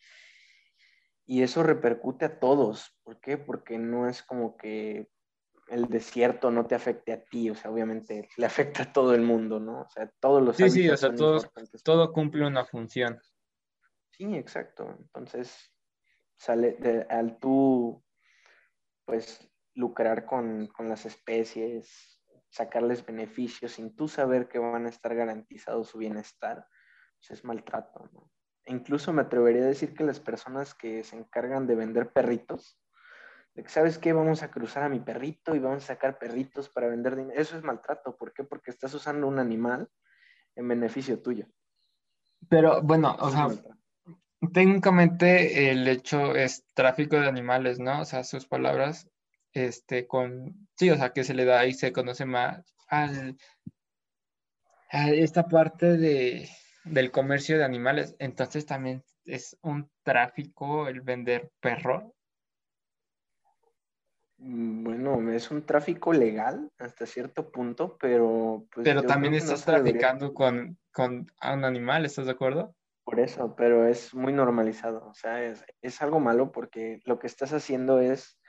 [1.25, 2.97] Y eso repercute a todos.
[3.03, 3.37] ¿Por qué?
[3.37, 5.09] Porque no es como que
[5.69, 8.45] el desierto no te afecte a ti, o sea, obviamente le
[8.81, 9.81] afecta a todo el mundo, ¿no?
[9.81, 10.57] O sea, todos los...
[10.57, 11.13] Sí, sí, o sea,
[11.83, 13.21] todo cumple una función.
[14.09, 14.97] Sí, exacto.
[14.99, 15.71] Entonces,
[16.35, 18.03] sale de, al tú,
[19.05, 22.12] pues, lucrar con, con las especies,
[22.53, 26.67] sacarles beneficios sin tú saber que van a estar garantizados su bienestar,
[27.17, 28.29] pues es maltrato, ¿no?
[28.65, 32.79] E incluso me atrevería a decir que las personas que se encargan de vender perritos,
[33.55, 36.69] de que sabes qué, vamos a cruzar a mi perrito y vamos a sacar perritos
[36.69, 38.43] para vender dinero, eso es maltrato, ¿por qué?
[38.43, 39.89] Porque estás usando un animal
[40.55, 41.47] en beneficio tuyo.
[42.49, 43.47] Pero bueno, o sea,
[44.53, 48.01] técnicamente el hecho es tráfico de animales, ¿no?
[48.01, 49.09] O sea, sus palabras
[49.53, 53.37] este, con, sí, o sea, que se le da y se conoce más al,
[54.89, 56.49] a esta parte de,
[56.83, 58.15] del comercio de animales.
[58.19, 62.13] Entonces también es un tráfico el vender perro.
[64.37, 68.65] Mm, bueno, es un tráfico legal hasta cierto punto, pero...
[68.73, 72.75] Pues, pero también estás traficando con, con un animal, ¿estás de acuerdo?
[73.05, 75.07] Por eso, pero es muy normalizado.
[75.07, 78.39] O sea, es, es algo malo porque lo que estás haciendo es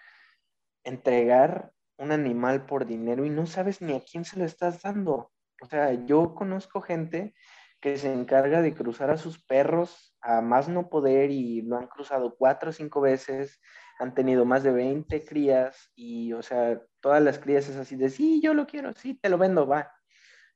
[0.85, 5.33] entregar un animal por dinero y no sabes ni a quién se lo estás dando.
[5.63, 7.35] O sea, yo conozco gente
[7.81, 11.87] que se encarga de cruzar a sus perros a más no poder y lo han
[11.87, 13.61] cruzado cuatro o cinco veces,
[13.99, 18.09] han tenido más de 20 crías y, o sea, todas las crías es así de,
[18.09, 19.93] sí, yo lo quiero, sí, te lo vendo, va.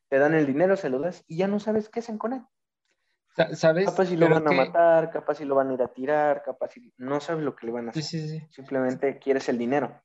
[0.09, 2.43] Te dan el dinero, se lo das y ya no sabes qué hacen con él.
[3.55, 3.91] ¿Sabes?
[3.91, 6.71] Capaz si lo van a matar, capaz si lo van a ir a tirar, capaz
[6.73, 8.03] si no sabes lo que le van a hacer.
[8.51, 10.03] Simplemente quieres el dinero.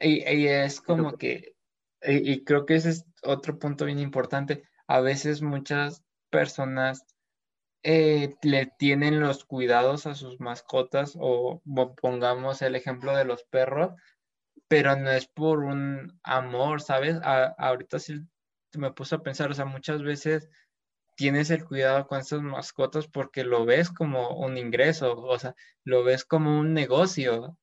[0.00, 1.54] Y, es como que,
[2.02, 7.04] y, creo que ese es otro punto bien importante, a veces muchas personas
[7.82, 11.62] eh, le tienen los cuidados a sus mascotas o
[12.00, 13.92] pongamos el ejemplo de los perros,
[14.68, 17.18] pero no es por un amor, ¿sabes?
[17.22, 18.20] ahorita sí
[18.78, 20.48] me puse a pensar, o sea, muchas veces
[21.16, 26.04] tienes el cuidado con estas mascotas porque lo ves como un ingreso, o sea, lo
[26.04, 27.56] ves como un negocio.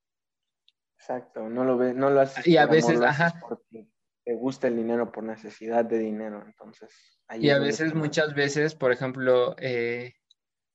[1.02, 3.34] Exacto, no lo ve, no lo haces y a veces, ajá.
[3.42, 3.88] porque
[4.24, 7.20] te gusta el dinero por necesidad de dinero, entonces.
[7.40, 10.14] y a veces, muchas veces, por ejemplo, eh,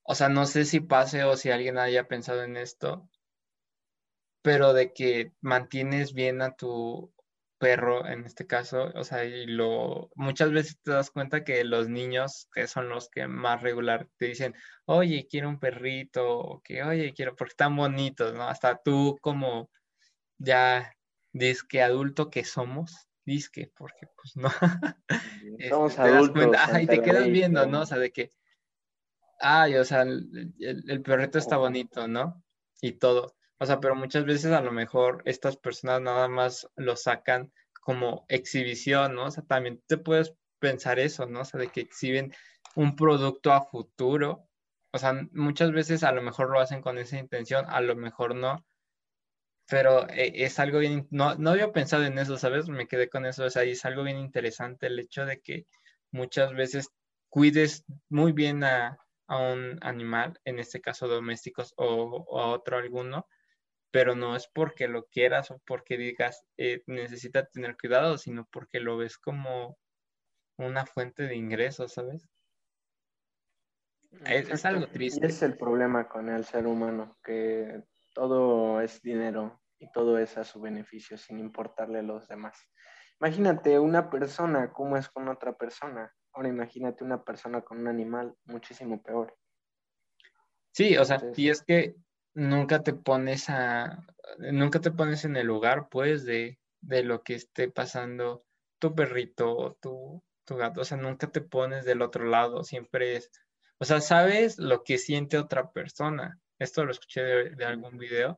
[0.03, 3.09] o sea, no sé si pase o si alguien haya pensado en esto,
[4.41, 7.13] pero de que mantienes bien a tu
[7.59, 11.89] perro en este caso, o sea, y lo muchas veces te das cuenta que los
[11.89, 14.53] niños, que son los que más regular te dicen,
[14.85, 18.43] "Oye, quiero un perrito", o que, "Oye, quiero porque están bonitos", ¿no?
[18.47, 19.69] Hasta tú como
[20.37, 20.93] ya
[21.33, 24.49] disque adulto que somos, disque, porque pues no.
[25.59, 26.55] Este, somos adultos.
[26.81, 27.81] y te quedas viendo, ¿no?
[27.81, 28.31] O sea, de que,
[29.39, 32.43] ay, o sea, el, el, perrito está bonito, ¿no?
[32.81, 33.35] Y todo.
[33.59, 38.25] O sea, pero muchas veces a lo mejor estas personas nada más lo sacan como
[38.27, 39.25] exhibición, ¿no?
[39.25, 41.41] O sea, también te puedes pensar eso, ¿no?
[41.41, 42.33] O sea, de que exhiben
[42.75, 44.47] un producto a futuro.
[44.91, 48.35] O sea, muchas veces a lo mejor lo hacen con esa intención, a lo mejor
[48.35, 48.65] no,
[49.69, 52.69] pero eh, es algo bien, no, no había pensado en eso, ¿sabes?
[52.69, 55.65] Me quedé con eso, o sea, es algo bien interesante el hecho de que
[56.11, 56.89] muchas veces
[57.29, 58.99] cuides muy bien a,
[59.29, 63.27] un animal, en este caso domésticos o, a otro alguno,
[63.91, 68.79] pero no es porque lo quieras o porque digas eh, necesita tener cuidado, sino porque
[68.79, 69.77] lo ves como
[70.57, 72.29] una fuente de ingresos, ¿sabes?
[74.25, 75.19] Es, es, algo triste.
[75.21, 77.83] Y es el problema con el ser humano, que
[78.17, 82.57] todo es dinero y todo es a su beneficio sin importarle a los demás.
[83.21, 86.11] Imagínate una persona cómo es con otra persona.
[86.33, 89.37] Ahora imagínate una persona con un animal muchísimo peor.
[90.71, 91.95] Sí, o sea, y es que
[92.33, 94.03] nunca te pones a,
[94.39, 98.45] nunca te pones en el lugar, pues, de, de lo que esté pasando
[98.79, 103.15] tu perrito o tu, tu gato, o sea, nunca te pones del otro lado, siempre
[103.15, 103.31] es,
[103.77, 106.39] o sea, sabes lo que siente otra persona.
[106.59, 108.37] Esto lo escuché de, algún video.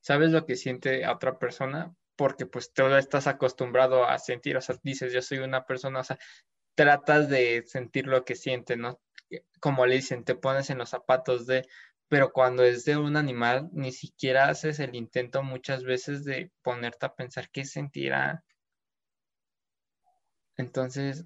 [0.00, 4.76] Sabes lo que siente otra persona porque pues tú estás acostumbrado a sentir, o sea,
[4.82, 6.18] dices, yo soy una persona, o sea,
[6.74, 9.00] tratas de sentir lo que siente, ¿no?
[9.60, 11.66] Como le dicen, te pones en los zapatos de,
[12.08, 17.06] pero cuando es de un animal, ni siquiera haces el intento muchas veces de ponerte
[17.06, 18.44] a pensar qué sentirá.
[20.56, 21.24] Entonces,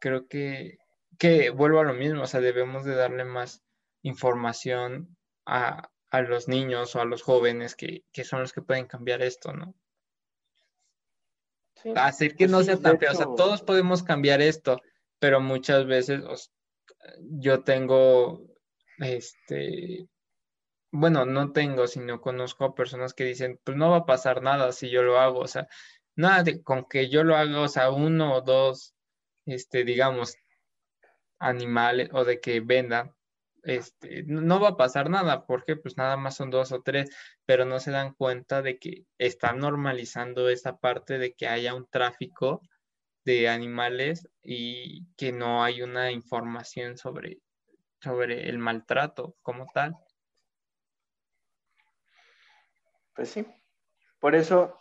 [0.00, 0.78] creo que,
[1.18, 3.63] que vuelvo a lo mismo, o sea, debemos de darle más
[4.04, 8.86] información a, a los niños o a los jóvenes que, que, son los que pueden
[8.86, 9.74] cambiar esto, ¿no?
[11.96, 14.80] Hacer que pues no sea tan feo, o sea, todos podemos cambiar esto,
[15.18, 16.50] pero muchas veces
[17.18, 18.42] yo tengo,
[18.98, 20.08] este,
[20.92, 24.72] bueno, no tengo, sino conozco a personas que dicen, pues no va a pasar nada
[24.72, 25.66] si yo lo hago, o sea,
[26.14, 28.94] nada de con que yo lo haga, o sea, uno o dos,
[29.46, 30.36] este, digamos,
[31.38, 33.14] animales o de que vendan,
[33.64, 37.10] este, no va a pasar nada, porque pues nada más son dos o tres,
[37.44, 41.86] pero no se dan cuenta de que están normalizando esa parte de que haya un
[41.88, 42.62] tráfico
[43.24, 47.38] de animales y que no hay una información sobre,
[48.00, 49.96] sobre el maltrato como tal.
[53.14, 53.46] Pues sí,
[54.18, 54.78] por eso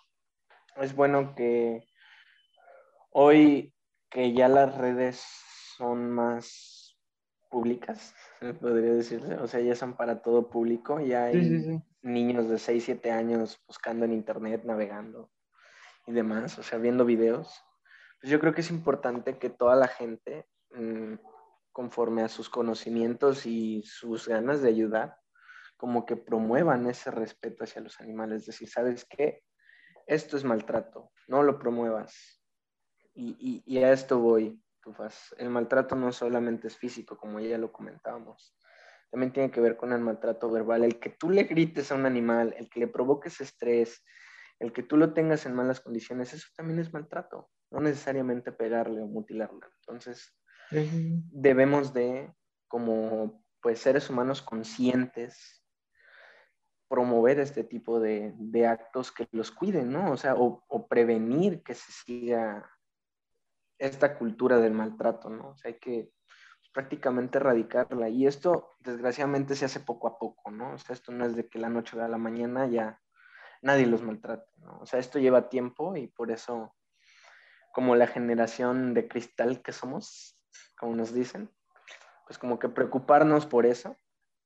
[0.77, 1.87] es bueno que
[3.11, 3.73] hoy
[4.09, 5.23] que ya las redes
[5.77, 6.97] son más
[7.49, 8.13] públicas,
[8.53, 13.11] podría decirse, o sea, ya son para todo público, ya hay niños de 6, 7
[13.11, 15.31] años buscando en internet, navegando
[16.07, 17.63] y demás, o sea, viendo videos.
[18.19, 21.15] Pues yo creo que es importante que toda la gente, mm,
[21.71, 25.17] conforme a sus conocimientos y sus ganas de ayudar,
[25.77, 29.43] como que promuevan ese respeto hacia los animales, es decir, ¿sabes qué?
[30.07, 32.39] esto es maltrato, no lo promuevas.
[33.15, 35.33] Y, a esto voy, Tufas.
[35.37, 38.55] El maltrato no solamente es físico, como ya lo comentábamos.
[39.09, 40.83] También tiene que ver con el maltrato verbal.
[40.83, 44.03] El que tú le grites a un animal, el que le provoques estrés,
[44.59, 47.49] el que tú lo tengas en malas condiciones, eso también es maltrato.
[47.71, 49.65] No necesariamente pegarle o mutilarle.
[49.81, 50.35] Entonces,
[50.69, 52.33] debemos de,
[52.67, 55.63] como pues seres humanos conscientes,
[56.93, 58.35] promover este tipo de,
[58.67, 60.11] actos que los cuiden, ¿no?
[60.11, 62.69] O sea, o, prevenir que se siga
[63.83, 65.49] esta cultura del maltrato, ¿no?
[65.49, 66.09] O sea, hay que
[66.71, 68.07] prácticamente erradicarla.
[68.07, 70.73] Y esto, desgraciadamente, se hace poco a poco, ¿no?
[70.73, 73.01] O sea, esto no es de que la noche a la mañana ya
[73.61, 74.79] nadie los maltrata, ¿no?
[74.79, 76.73] O sea, esto lleva tiempo y por eso,
[77.73, 80.41] como la generación de cristal que somos,
[80.77, 81.51] como nos dicen,
[82.25, 83.97] pues como que preocuparnos por eso,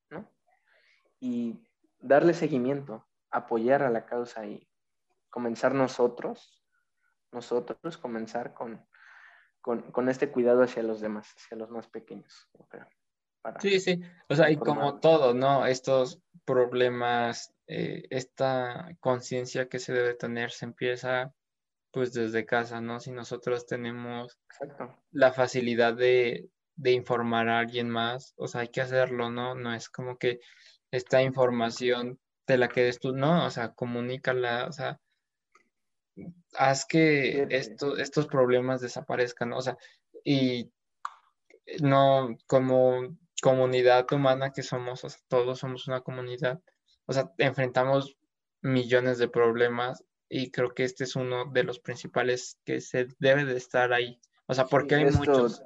[0.09, 0.27] ¿no?
[1.19, 1.63] Y
[1.99, 4.67] darle seguimiento, apoyar a la causa y
[5.29, 6.65] comenzar nosotros,
[7.31, 8.83] nosotros comenzar con,
[9.67, 12.49] con, este cuidado hacia los demás, hacia los más pequeños.
[13.59, 15.65] sí, sí, o sea, y como todo, ¿no?
[15.65, 21.33] Estos problemas, eh, esta conciencia que se debe tener se empieza
[21.91, 22.99] pues desde casa, ¿no?
[22.99, 24.39] Si nosotros tenemos
[25.11, 29.55] la facilidad de, de informar a alguien más, o sea, hay que hacerlo, ¿no?
[29.55, 30.39] No es como que
[30.91, 34.99] esta información de la que tú, no, o sea, comunícala, o sea,
[36.55, 39.77] haz que estos problemas desaparezcan, o sea,
[40.23, 40.71] y
[41.81, 46.61] no como comunidad humana que somos, o sea, todos somos una comunidad,
[47.05, 48.17] o sea, enfrentamos
[48.61, 53.45] millones de problemas y creo que este es uno de los principales que se debe
[53.45, 55.63] de estar ahí, o sea, porque hay muchos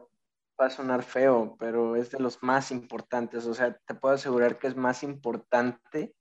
[0.62, 3.46] va a sonar feo, pero es de los más importantes.
[3.48, 6.14] O sea, te puedo asegurar que es más importante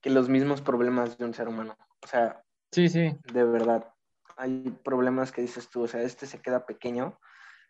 [0.00, 1.76] que los mismos problemas de un ser humano.
[2.02, 2.42] O sea,
[2.72, 3.16] sí, sí.
[3.32, 3.92] De verdad.
[4.36, 7.18] Hay problemas que dices tú, o sea, este se queda pequeño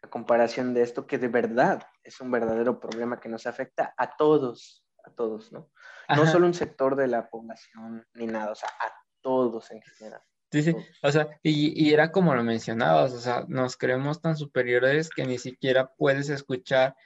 [0.03, 4.17] a comparación de esto que de verdad es un verdadero problema que nos afecta a
[4.17, 5.71] todos, a todos, ¿no?
[6.15, 10.23] No solo un sector de la población ni nada, o sea, a todos en general.
[10.51, 15.11] Sí, sí, o sea, y, era como lo mencionabas, o sea, nos creemos tan superiores
[15.11, 16.97] que ni siquiera puedes escuchar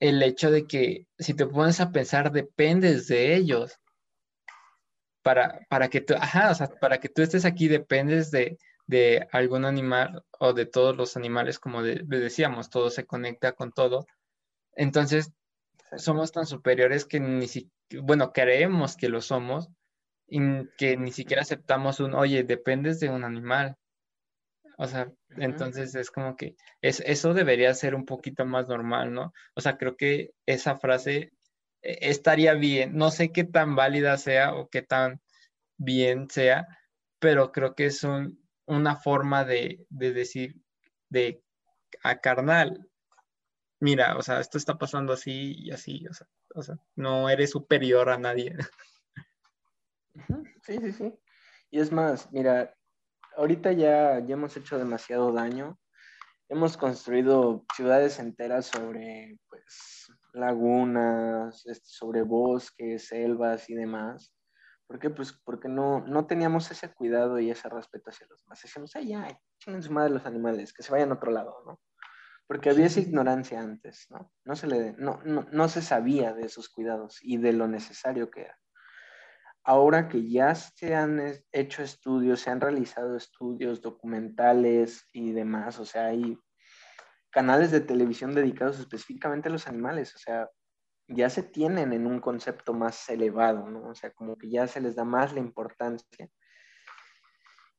[0.00, 3.78] el hecho de que si te pones a pensar, dependes de ellos.
[5.30, 8.58] Para, para que tú, ajá, o sea, para que tú estés aquí dependes de,
[9.30, 14.06] algún animal o de todos los animales, como decíamos, todo se conecta con todo.
[14.74, 15.30] Entonces,
[15.96, 19.70] somos tan superiores que ni siquiera, bueno, creemos que lo somos,
[20.26, 20.40] y
[20.76, 23.76] que ni siquiera aceptamos un, oye, dependes de un animal.
[24.78, 29.32] O sea, entonces es como que es, eso debería ser un poquito más normal, ¿no?
[29.54, 31.30] O sea, creo que esa frase
[31.82, 32.96] estaría bien.
[32.96, 35.20] No sé qué tan válida sea o qué tan
[35.76, 36.66] bien sea,
[37.18, 38.06] pero creo que es
[38.66, 40.60] una forma de, decir,
[41.08, 41.42] de
[42.02, 42.88] a carnal,
[43.80, 47.50] mira, o sea, esto está pasando así y así, o sea, o sea no eres
[47.50, 48.56] superior a nadie.
[50.62, 51.18] Sí, sí, sí.
[51.70, 52.76] Y es más, mira,
[53.36, 55.79] ahorita ya, ya hemos hecho demasiado daño.
[56.50, 64.34] Hemos construido ciudades enteras sobre, pues, lagunas, este, sobre bosques, selvas y demás.
[64.88, 65.10] ¿Por qué?
[65.10, 68.60] Pues porque no, no teníamos ese cuidado y ese respeto hacia los demás.
[68.60, 71.80] Decíamos, ay, ya, chingan su madre los animales, que se vayan a otro lado, ¿no?
[72.48, 74.32] Porque había esa ignorancia antes, ¿no?
[74.44, 78.28] No se, le, no, no, no se sabía de esos cuidados y de lo necesario
[78.28, 78.58] que era.
[79.70, 85.84] Ahora que ya se han hecho estudios, se han realizado estudios documentales y demás, o
[85.84, 86.36] sea, hay
[87.30, 90.50] canales de televisión dedicados específicamente a los animales, o sea,
[91.06, 93.90] ya se tienen en un concepto más elevado, ¿no?
[93.90, 96.28] O sea, como que ya se les da más la importancia.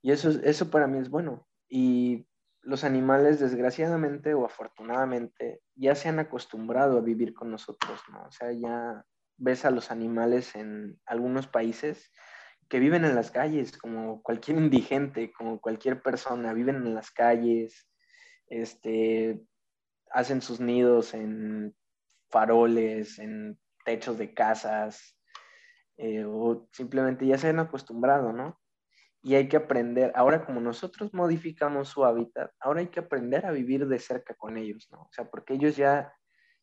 [0.01, 1.45] Y eso, eso para mí es bueno.
[1.67, 2.25] Y
[2.61, 8.23] los animales, desgraciadamente o afortunadamente, ya se han acostumbrado a vivir con nosotros, ¿no?
[8.27, 9.05] O sea, ya
[9.41, 12.11] ves a los animales en algunos países
[12.69, 17.89] que viven en las calles, como cualquier indigente, como cualquier persona, viven en las calles,
[18.47, 19.41] este,
[20.11, 21.75] hacen sus nidos en
[22.29, 25.17] faroles, en techos de casas,
[25.97, 28.59] eh, o simplemente ya se han acostumbrado, ¿no?
[29.23, 33.51] Y hay que aprender, ahora como nosotros modificamos su hábitat, ahora hay que aprender a
[33.51, 35.01] vivir de cerca con ellos, ¿no?
[35.01, 36.13] O sea, porque ellos ya,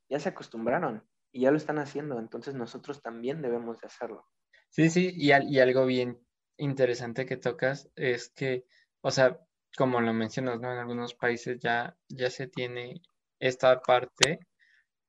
[0.09, 4.27] ya se acostumbraron y ya lo están haciendo, entonces nosotros también debemos de hacerlo.
[4.71, 6.19] Sí, sí, y, y algo bien
[6.57, 8.65] interesante que tocas es que,
[9.01, 9.39] o sea,
[9.77, 10.73] como lo mencionas, ¿no?
[10.73, 13.01] En algunos países ya, ya se tiene
[13.39, 14.41] esta parte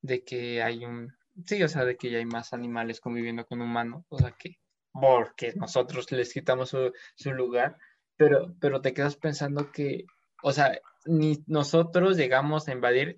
[0.02, 1.14] de que hay un,
[1.46, 4.58] sí, o sea, de que ya hay más animales conviviendo con humanos, o sea, que
[4.92, 7.78] porque nosotros les quitamos su, su lugar,
[8.18, 10.06] pero, pero te quedas pensando que,
[10.44, 13.18] o sea, ni nosotros llegamos a invadir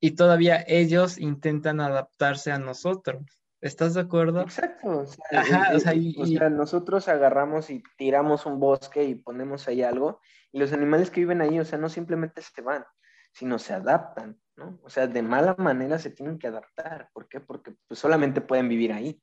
[0.00, 3.24] y todavía ellos intentan adaptarse a nosotros.
[3.60, 4.42] ¿Estás de acuerdo?
[4.42, 5.00] Exacto.
[5.00, 5.78] O sea, o
[6.26, 10.20] sea, nosotros agarramos y tiramos un bosque y ponemos ahí algo,
[10.52, 12.84] y los animales que viven ahí, o sea, no simplemente se van,
[13.32, 14.38] sino se adaptan.
[14.56, 14.80] ¿no?
[14.82, 17.10] O sea, de mala manera se tienen que adaptar.
[17.12, 17.40] ¿Por qué?
[17.40, 19.22] Porque pues, solamente pueden vivir ahí.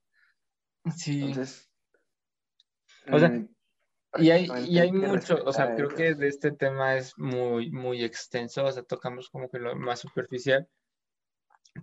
[0.95, 1.21] Sí.
[1.21, 1.69] Entonces.
[3.11, 3.49] O sea, mm,
[4.15, 8.03] y hay, y hay mucho, o sea, creo que de este tema es muy, muy
[8.03, 10.67] extenso, o sea, tocamos como que lo más superficial.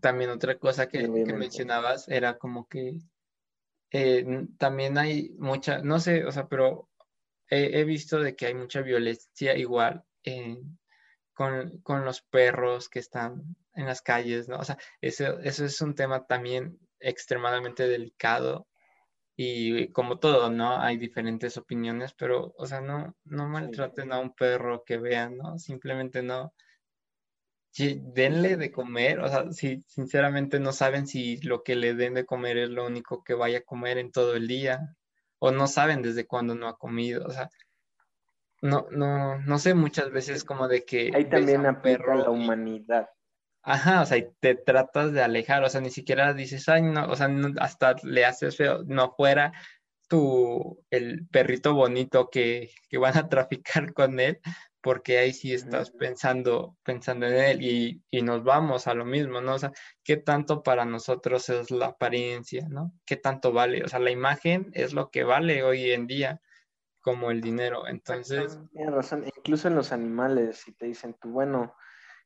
[0.01, 3.01] También otra cosa que, que mencionabas era como que
[3.91, 6.89] eh, también hay mucha, no sé, o sea, pero
[7.49, 10.78] he, he, visto de que hay mucha violencia igual en,
[11.83, 14.59] con, los perros que están en las calles, ¿no?
[14.59, 18.68] O sea, eso, eso es un tema también extremadamente delicado
[19.43, 20.78] y como todo, ¿no?
[20.82, 25.59] Hay diferentes opiniones, pero, o sea, no, no maltraten a un perro que vean, ¿no?
[25.59, 26.53] Simplemente no.
[27.74, 32.26] Denle de comer, o sea, si sinceramente no saben si lo que le den de
[32.26, 34.95] comer es lo único que vaya a comer en todo el día,
[35.38, 37.49] o no saben desde cuándo no ha comido, o sea,
[38.61, 41.12] no, no, no sé muchas veces como de que...
[41.14, 43.09] Ahí también aplica la humanidad.
[43.63, 47.07] Ajá, o sea, y te tratas de alejar, o sea, ni siquiera dices, ay, no,
[47.07, 49.53] o sea, hasta le haces feo, no fuera
[50.09, 54.41] tu, el perrito bonito que, que van a traficar con él,
[54.81, 59.41] porque ahí sí estás pensando, pensando en él y, y, nos vamos a lo mismo,
[59.41, 59.55] ¿no?
[59.55, 62.93] O sea, ¿qué tanto para nosotros es la apariencia, ¿no?
[63.05, 63.85] ¿Qué tanto vale?
[63.85, 66.41] O sea, la imagen es lo que vale hoy en día
[67.01, 67.87] como el dinero.
[67.87, 68.59] Entonces...
[68.73, 71.75] Tienes razón, incluso en los animales, si te dicen tú, bueno,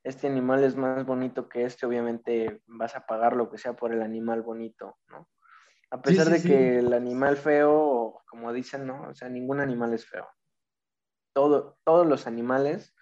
[0.05, 3.91] este animal es más bonito que este, obviamente vas a pagar lo que sea por
[3.91, 5.27] el animal bonito, ¿no?
[5.91, 9.09] A pesar de que el animal feo, como dicen, ¿no?
[9.09, 10.27] O sea, ningún animal es feo.
[11.33, 12.95] Todo, todos los animales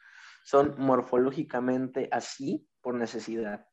[0.43, 3.67] son morfológicamente así por necesidad.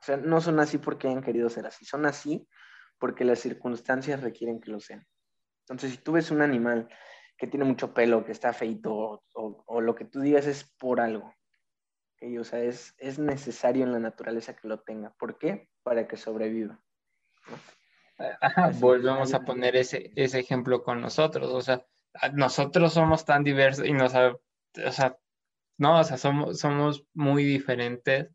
[0.00, 2.48] O sea, no son así porque hayan querido ser así, son así
[2.98, 5.06] porque las circunstancias requieren que lo sean.
[5.62, 6.88] Entonces, si tú ves un animal
[7.36, 11.34] que tiene mucho pelo, que está feito, o, lo que tú digas es por algo.
[12.38, 15.14] O sea, es, es, necesario en la naturaleza que lo tenga.
[15.18, 15.68] ¿Por qué?
[15.82, 16.80] Para que sobreviva.
[18.80, 21.52] volvemos a poner ese, ese ejemplo con nosotros.
[21.52, 21.86] O sea,
[22.32, 25.16] nosotros somos tan diversos y nos, o sea,
[25.78, 28.30] no, o sea, somos, somos muy diferentes,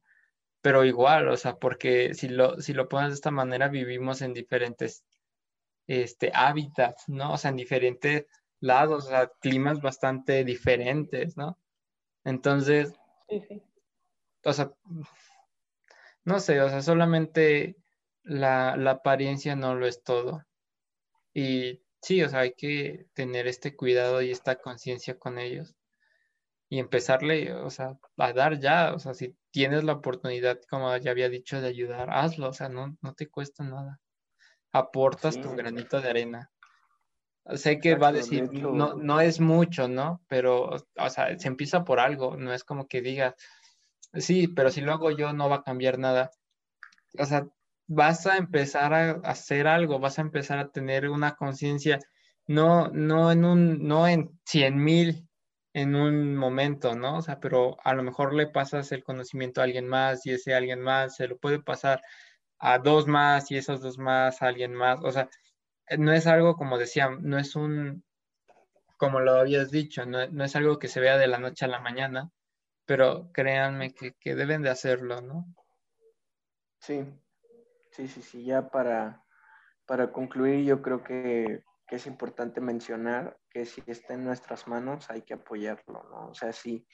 [0.61, 4.33] pero igual, o sea, porque si lo, si lo pones de esta manera, vivimos en
[4.33, 5.03] diferentes
[5.87, 7.33] este, hábitats, ¿no?
[7.33, 8.27] O sea, en diferentes
[8.59, 11.57] lados, o sea, climas bastante diferentes, ¿no?
[12.23, 12.93] Entonces,
[14.43, 14.71] o sea,
[16.23, 17.77] no sé, o sea, solamente
[18.23, 20.45] la, la apariencia no lo es todo.
[21.33, 25.75] Y sí, o sea, hay que tener este cuidado y esta conciencia con ellos
[26.71, 31.11] y empezarle, o sea, a dar ya, o sea, si tienes la oportunidad, como ya
[31.11, 33.99] había dicho, de ayudar, hazlo, o sea, no, no te cuesta nada.
[34.71, 36.49] Aportas tu granito de arena.
[37.55, 40.21] Sé que va a decir, no, no es mucho, ¿no?
[40.29, 43.35] Pero, o sea, se empieza por algo, no es como que digas,
[44.13, 46.31] sí, pero si lo hago yo no va a cambiar nada.
[47.19, 47.47] O sea,
[47.87, 51.99] vas a empezar a hacer algo, vas a empezar a tener una conciencia,
[52.47, 55.27] no, no en un, no en cien mil
[55.73, 57.17] en un momento, ¿no?
[57.17, 60.53] O sea, pero a lo mejor le pasas el conocimiento a alguien más y ese
[60.55, 62.01] alguien más se lo puede pasar
[62.59, 64.99] a dos más y esos dos más a alguien más.
[65.03, 65.29] O sea,
[65.97, 68.03] no es algo como decía, no es un,
[68.97, 71.79] como lo habías dicho, no, es algo que se vea de la noche a la
[71.79, 72.31] mañana,
[72.85, 75.45] pero créanme que, que deben de hacerlo, ¿no?
[76.79, 77.05] Sí,
[77.91, 79.23] sí, sí, sí, ya para,
[79.85, 85.09] para concluir, yo creo que que es importante mencionar que si está en nuestras manos
[85.09, 86.29] hay que apoyarlo, ¿no?
[86.29, 86.87] O sea, si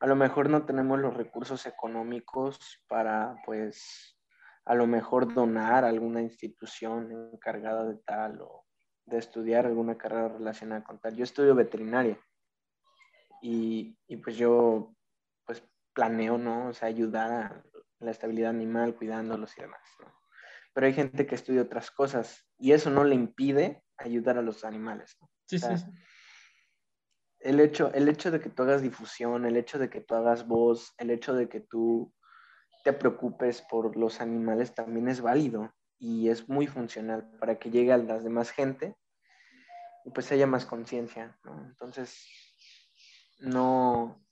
[0.00, 2.58] a lo mejor no tenemos los recursos económicos
[2.88, 4.18] para, pues,
[4.66, 8.66] a lo mejor donar a alguna institución encargada de tal o
[9.06, 11.16] de estudiar alguna carrera relacionada con tal.
[11.16, 12.20] Yo estudio veterinaria
[13.40, 14.94] y, y pues yo,
[15.98, 16.68] planeo, ¿no?
[16.68, 17.64] O sea, ayudar a
[17.98, 20.14] la estabilidad animal, cuidándolos y demás, ¿no?
[20.72, 24.64] Pero hay gente que estudia otras cosas y eso no le impide ayudar a los
[24.64, 25.18] animales.
[25.46, 25.66] Sí, sí,
[27.40, 30.46] El hecho, el hecho de que tú hagas difusión, el hecho de que tú hagas
[30.46, 32.14] voz, el hecho de que tú
[32.84, 37.92] te preocupes por los animales también es válido y es muy funcional para que llegue
[37.92, 38.94] a las demás gente
[40.04, 42.24] y pues haya más conciencia, Entonces,
[43.40, 44.27] no,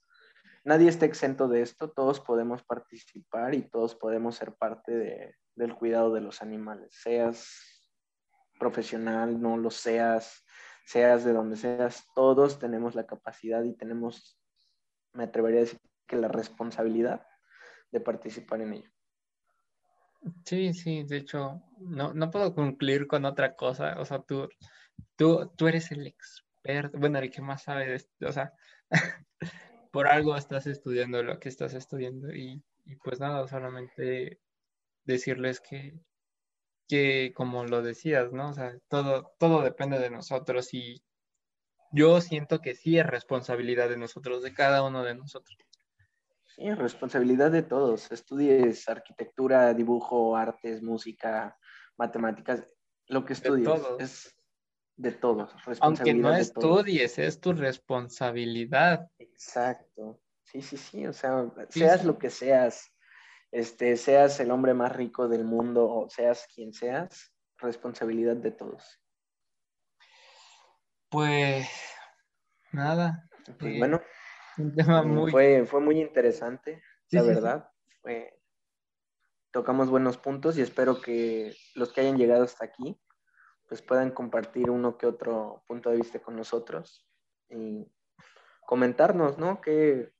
[0.67, 6.13] nadie está exento de esto, todos podemos participar y todos podemos ser parte del cuidado
[6.13, 7.89] de los animales, seas
[8.59, 10.43] profesional, no lo seas,
[10.85, 14.37] seas de donde seas, todos tenemos la capacidad y tenemos,
[15.13, 17.25] me atrevería a decir que la responsabilidad
[17.91, 18.89] de participar en ello.
[20.43, 24.49] Sí, sí, de hecho, no, no puedo concluir con otra cosa, o sea, tú,
[25.15, 28.51] tú, tú eres el experto, bueno, el que más sabe de esto, o sea,
[29.91, 34.39] por algo estás estudiando lo que estás estudiando y, y pues nada, solamente
[35.03, 35.99] decirles que,
[36.87, 38.49] que como lo decías, ¿no?
[38.49, 41.03] O sea, todo, todo depende de nosotros y
[41.91, 45.57] yo siento que sí es responsabilidad de nosotros, de cada uno de nosotros.
[46.45, 48.11] Sí, responsabilidad de todos.
[48.11, 51.57] Estudies arquitectura, dibujo, artes, música,
[51.97, 52.63] matemáticas,
[53.07, 53.69] lo que estudies
[53.99, 54.36] es
[54.97, 55.55] de todos.
[55.79, 59.09] Aunque no estudies, es tu responsabilidad.
[59.19, 60.19] Exacto.
[60.43, 61.05] Sí, sí, sí.
[61.05, 62.91] O sea, seas lo que seas,
[63.51, 68.99] este, seas el hombre más rico del mundo o seas quien seas, responsabilidad de todos.
[71.09, 71.69] Pues
[72.71, 73.29] nada.
[73.59, 74.01] Pues eh, bueno,
[74.57, 76.81] mm, fue, fue muy interesante,
[77.11, 77.69] la verdad.
[79.51, 82.99] tocamos buenos puntos y espero que los que hayan llegado hasta aquí
[83.67, 87.05] pues puedan compartir uno que otro punto de vista con nosotros
[87.49, 87.85] y
[88.65, 89.61] comentarnos, ¿no?
[89.61, 90.11] ¿Qué,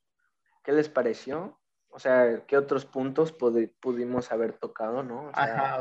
[0.63, 1.59] qué les pareció?
[1.89, 5.31] O sea, ¿qué otros puntos pudimos haber tocado, no?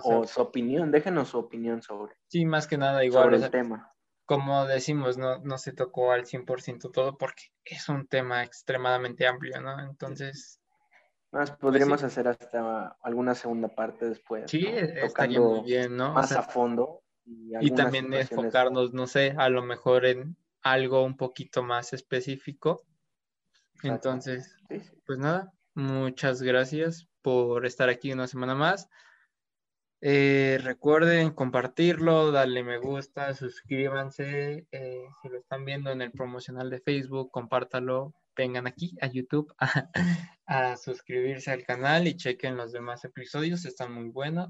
[0.03, 2.15] O, su opinión, déjenos su opinión sobre.
[2.29, 3.35] Sí, más que nada igual.
[3.35, 3.93] el tema.
[4.25, 9.61] Como decimos, no, no se tocó al 100% todo porque es un tema extremadamente amplio,
[9.61, 9.79] ¿no?
[9.81, 10.61] Entonces...
[11.33, 14.51] Más pues podríamos hacer hasta alguna segunda parte después.
[14.51, 16.13] Sí, estaría muy bien, ¿no?
[16.13, 17.03] Más a fondo.
[17.27, 22.85] Y, también enfocarnos, no sé, a lo mejor en algo un poquito más específico.
[23.83, 24.57] Entonces,
[25.05, 28.89] pues nada, Muchas gracias por estar aquí una semana más.
[30.01, 34.67] Eh, recuerden compartirlo, darle me gusta, suscríbanse.
[34.73, 38.15] Eh, si lo están viendo en el promocional de Facebook, compártalo.
[38.35, 39.55] Vengan aquí a YouTube
[40.47, 44.49] a, suscribirse al canal y chequen los demás episodios, están muy buenos.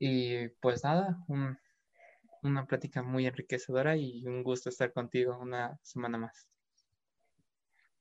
[0.00, 1.16] Y pues nada,
[2.44, 6.48] una plática muy enriquecedora y un gusto estar contigo una semana más.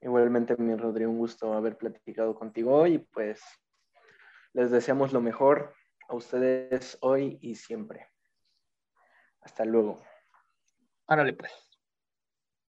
[0.02, 3.00] Igualmente, mi Rodrigo, un gusto haber platicado contigo hoy.
[3.00, 3.42] Pues
[4.52, 5.74] les deseamos lo mejor
[6.10, 8.10] a ustedes hoy y siempre.
[9.42, 10.02] Hasta luego.
[11.08, 11.73] Árale, pues.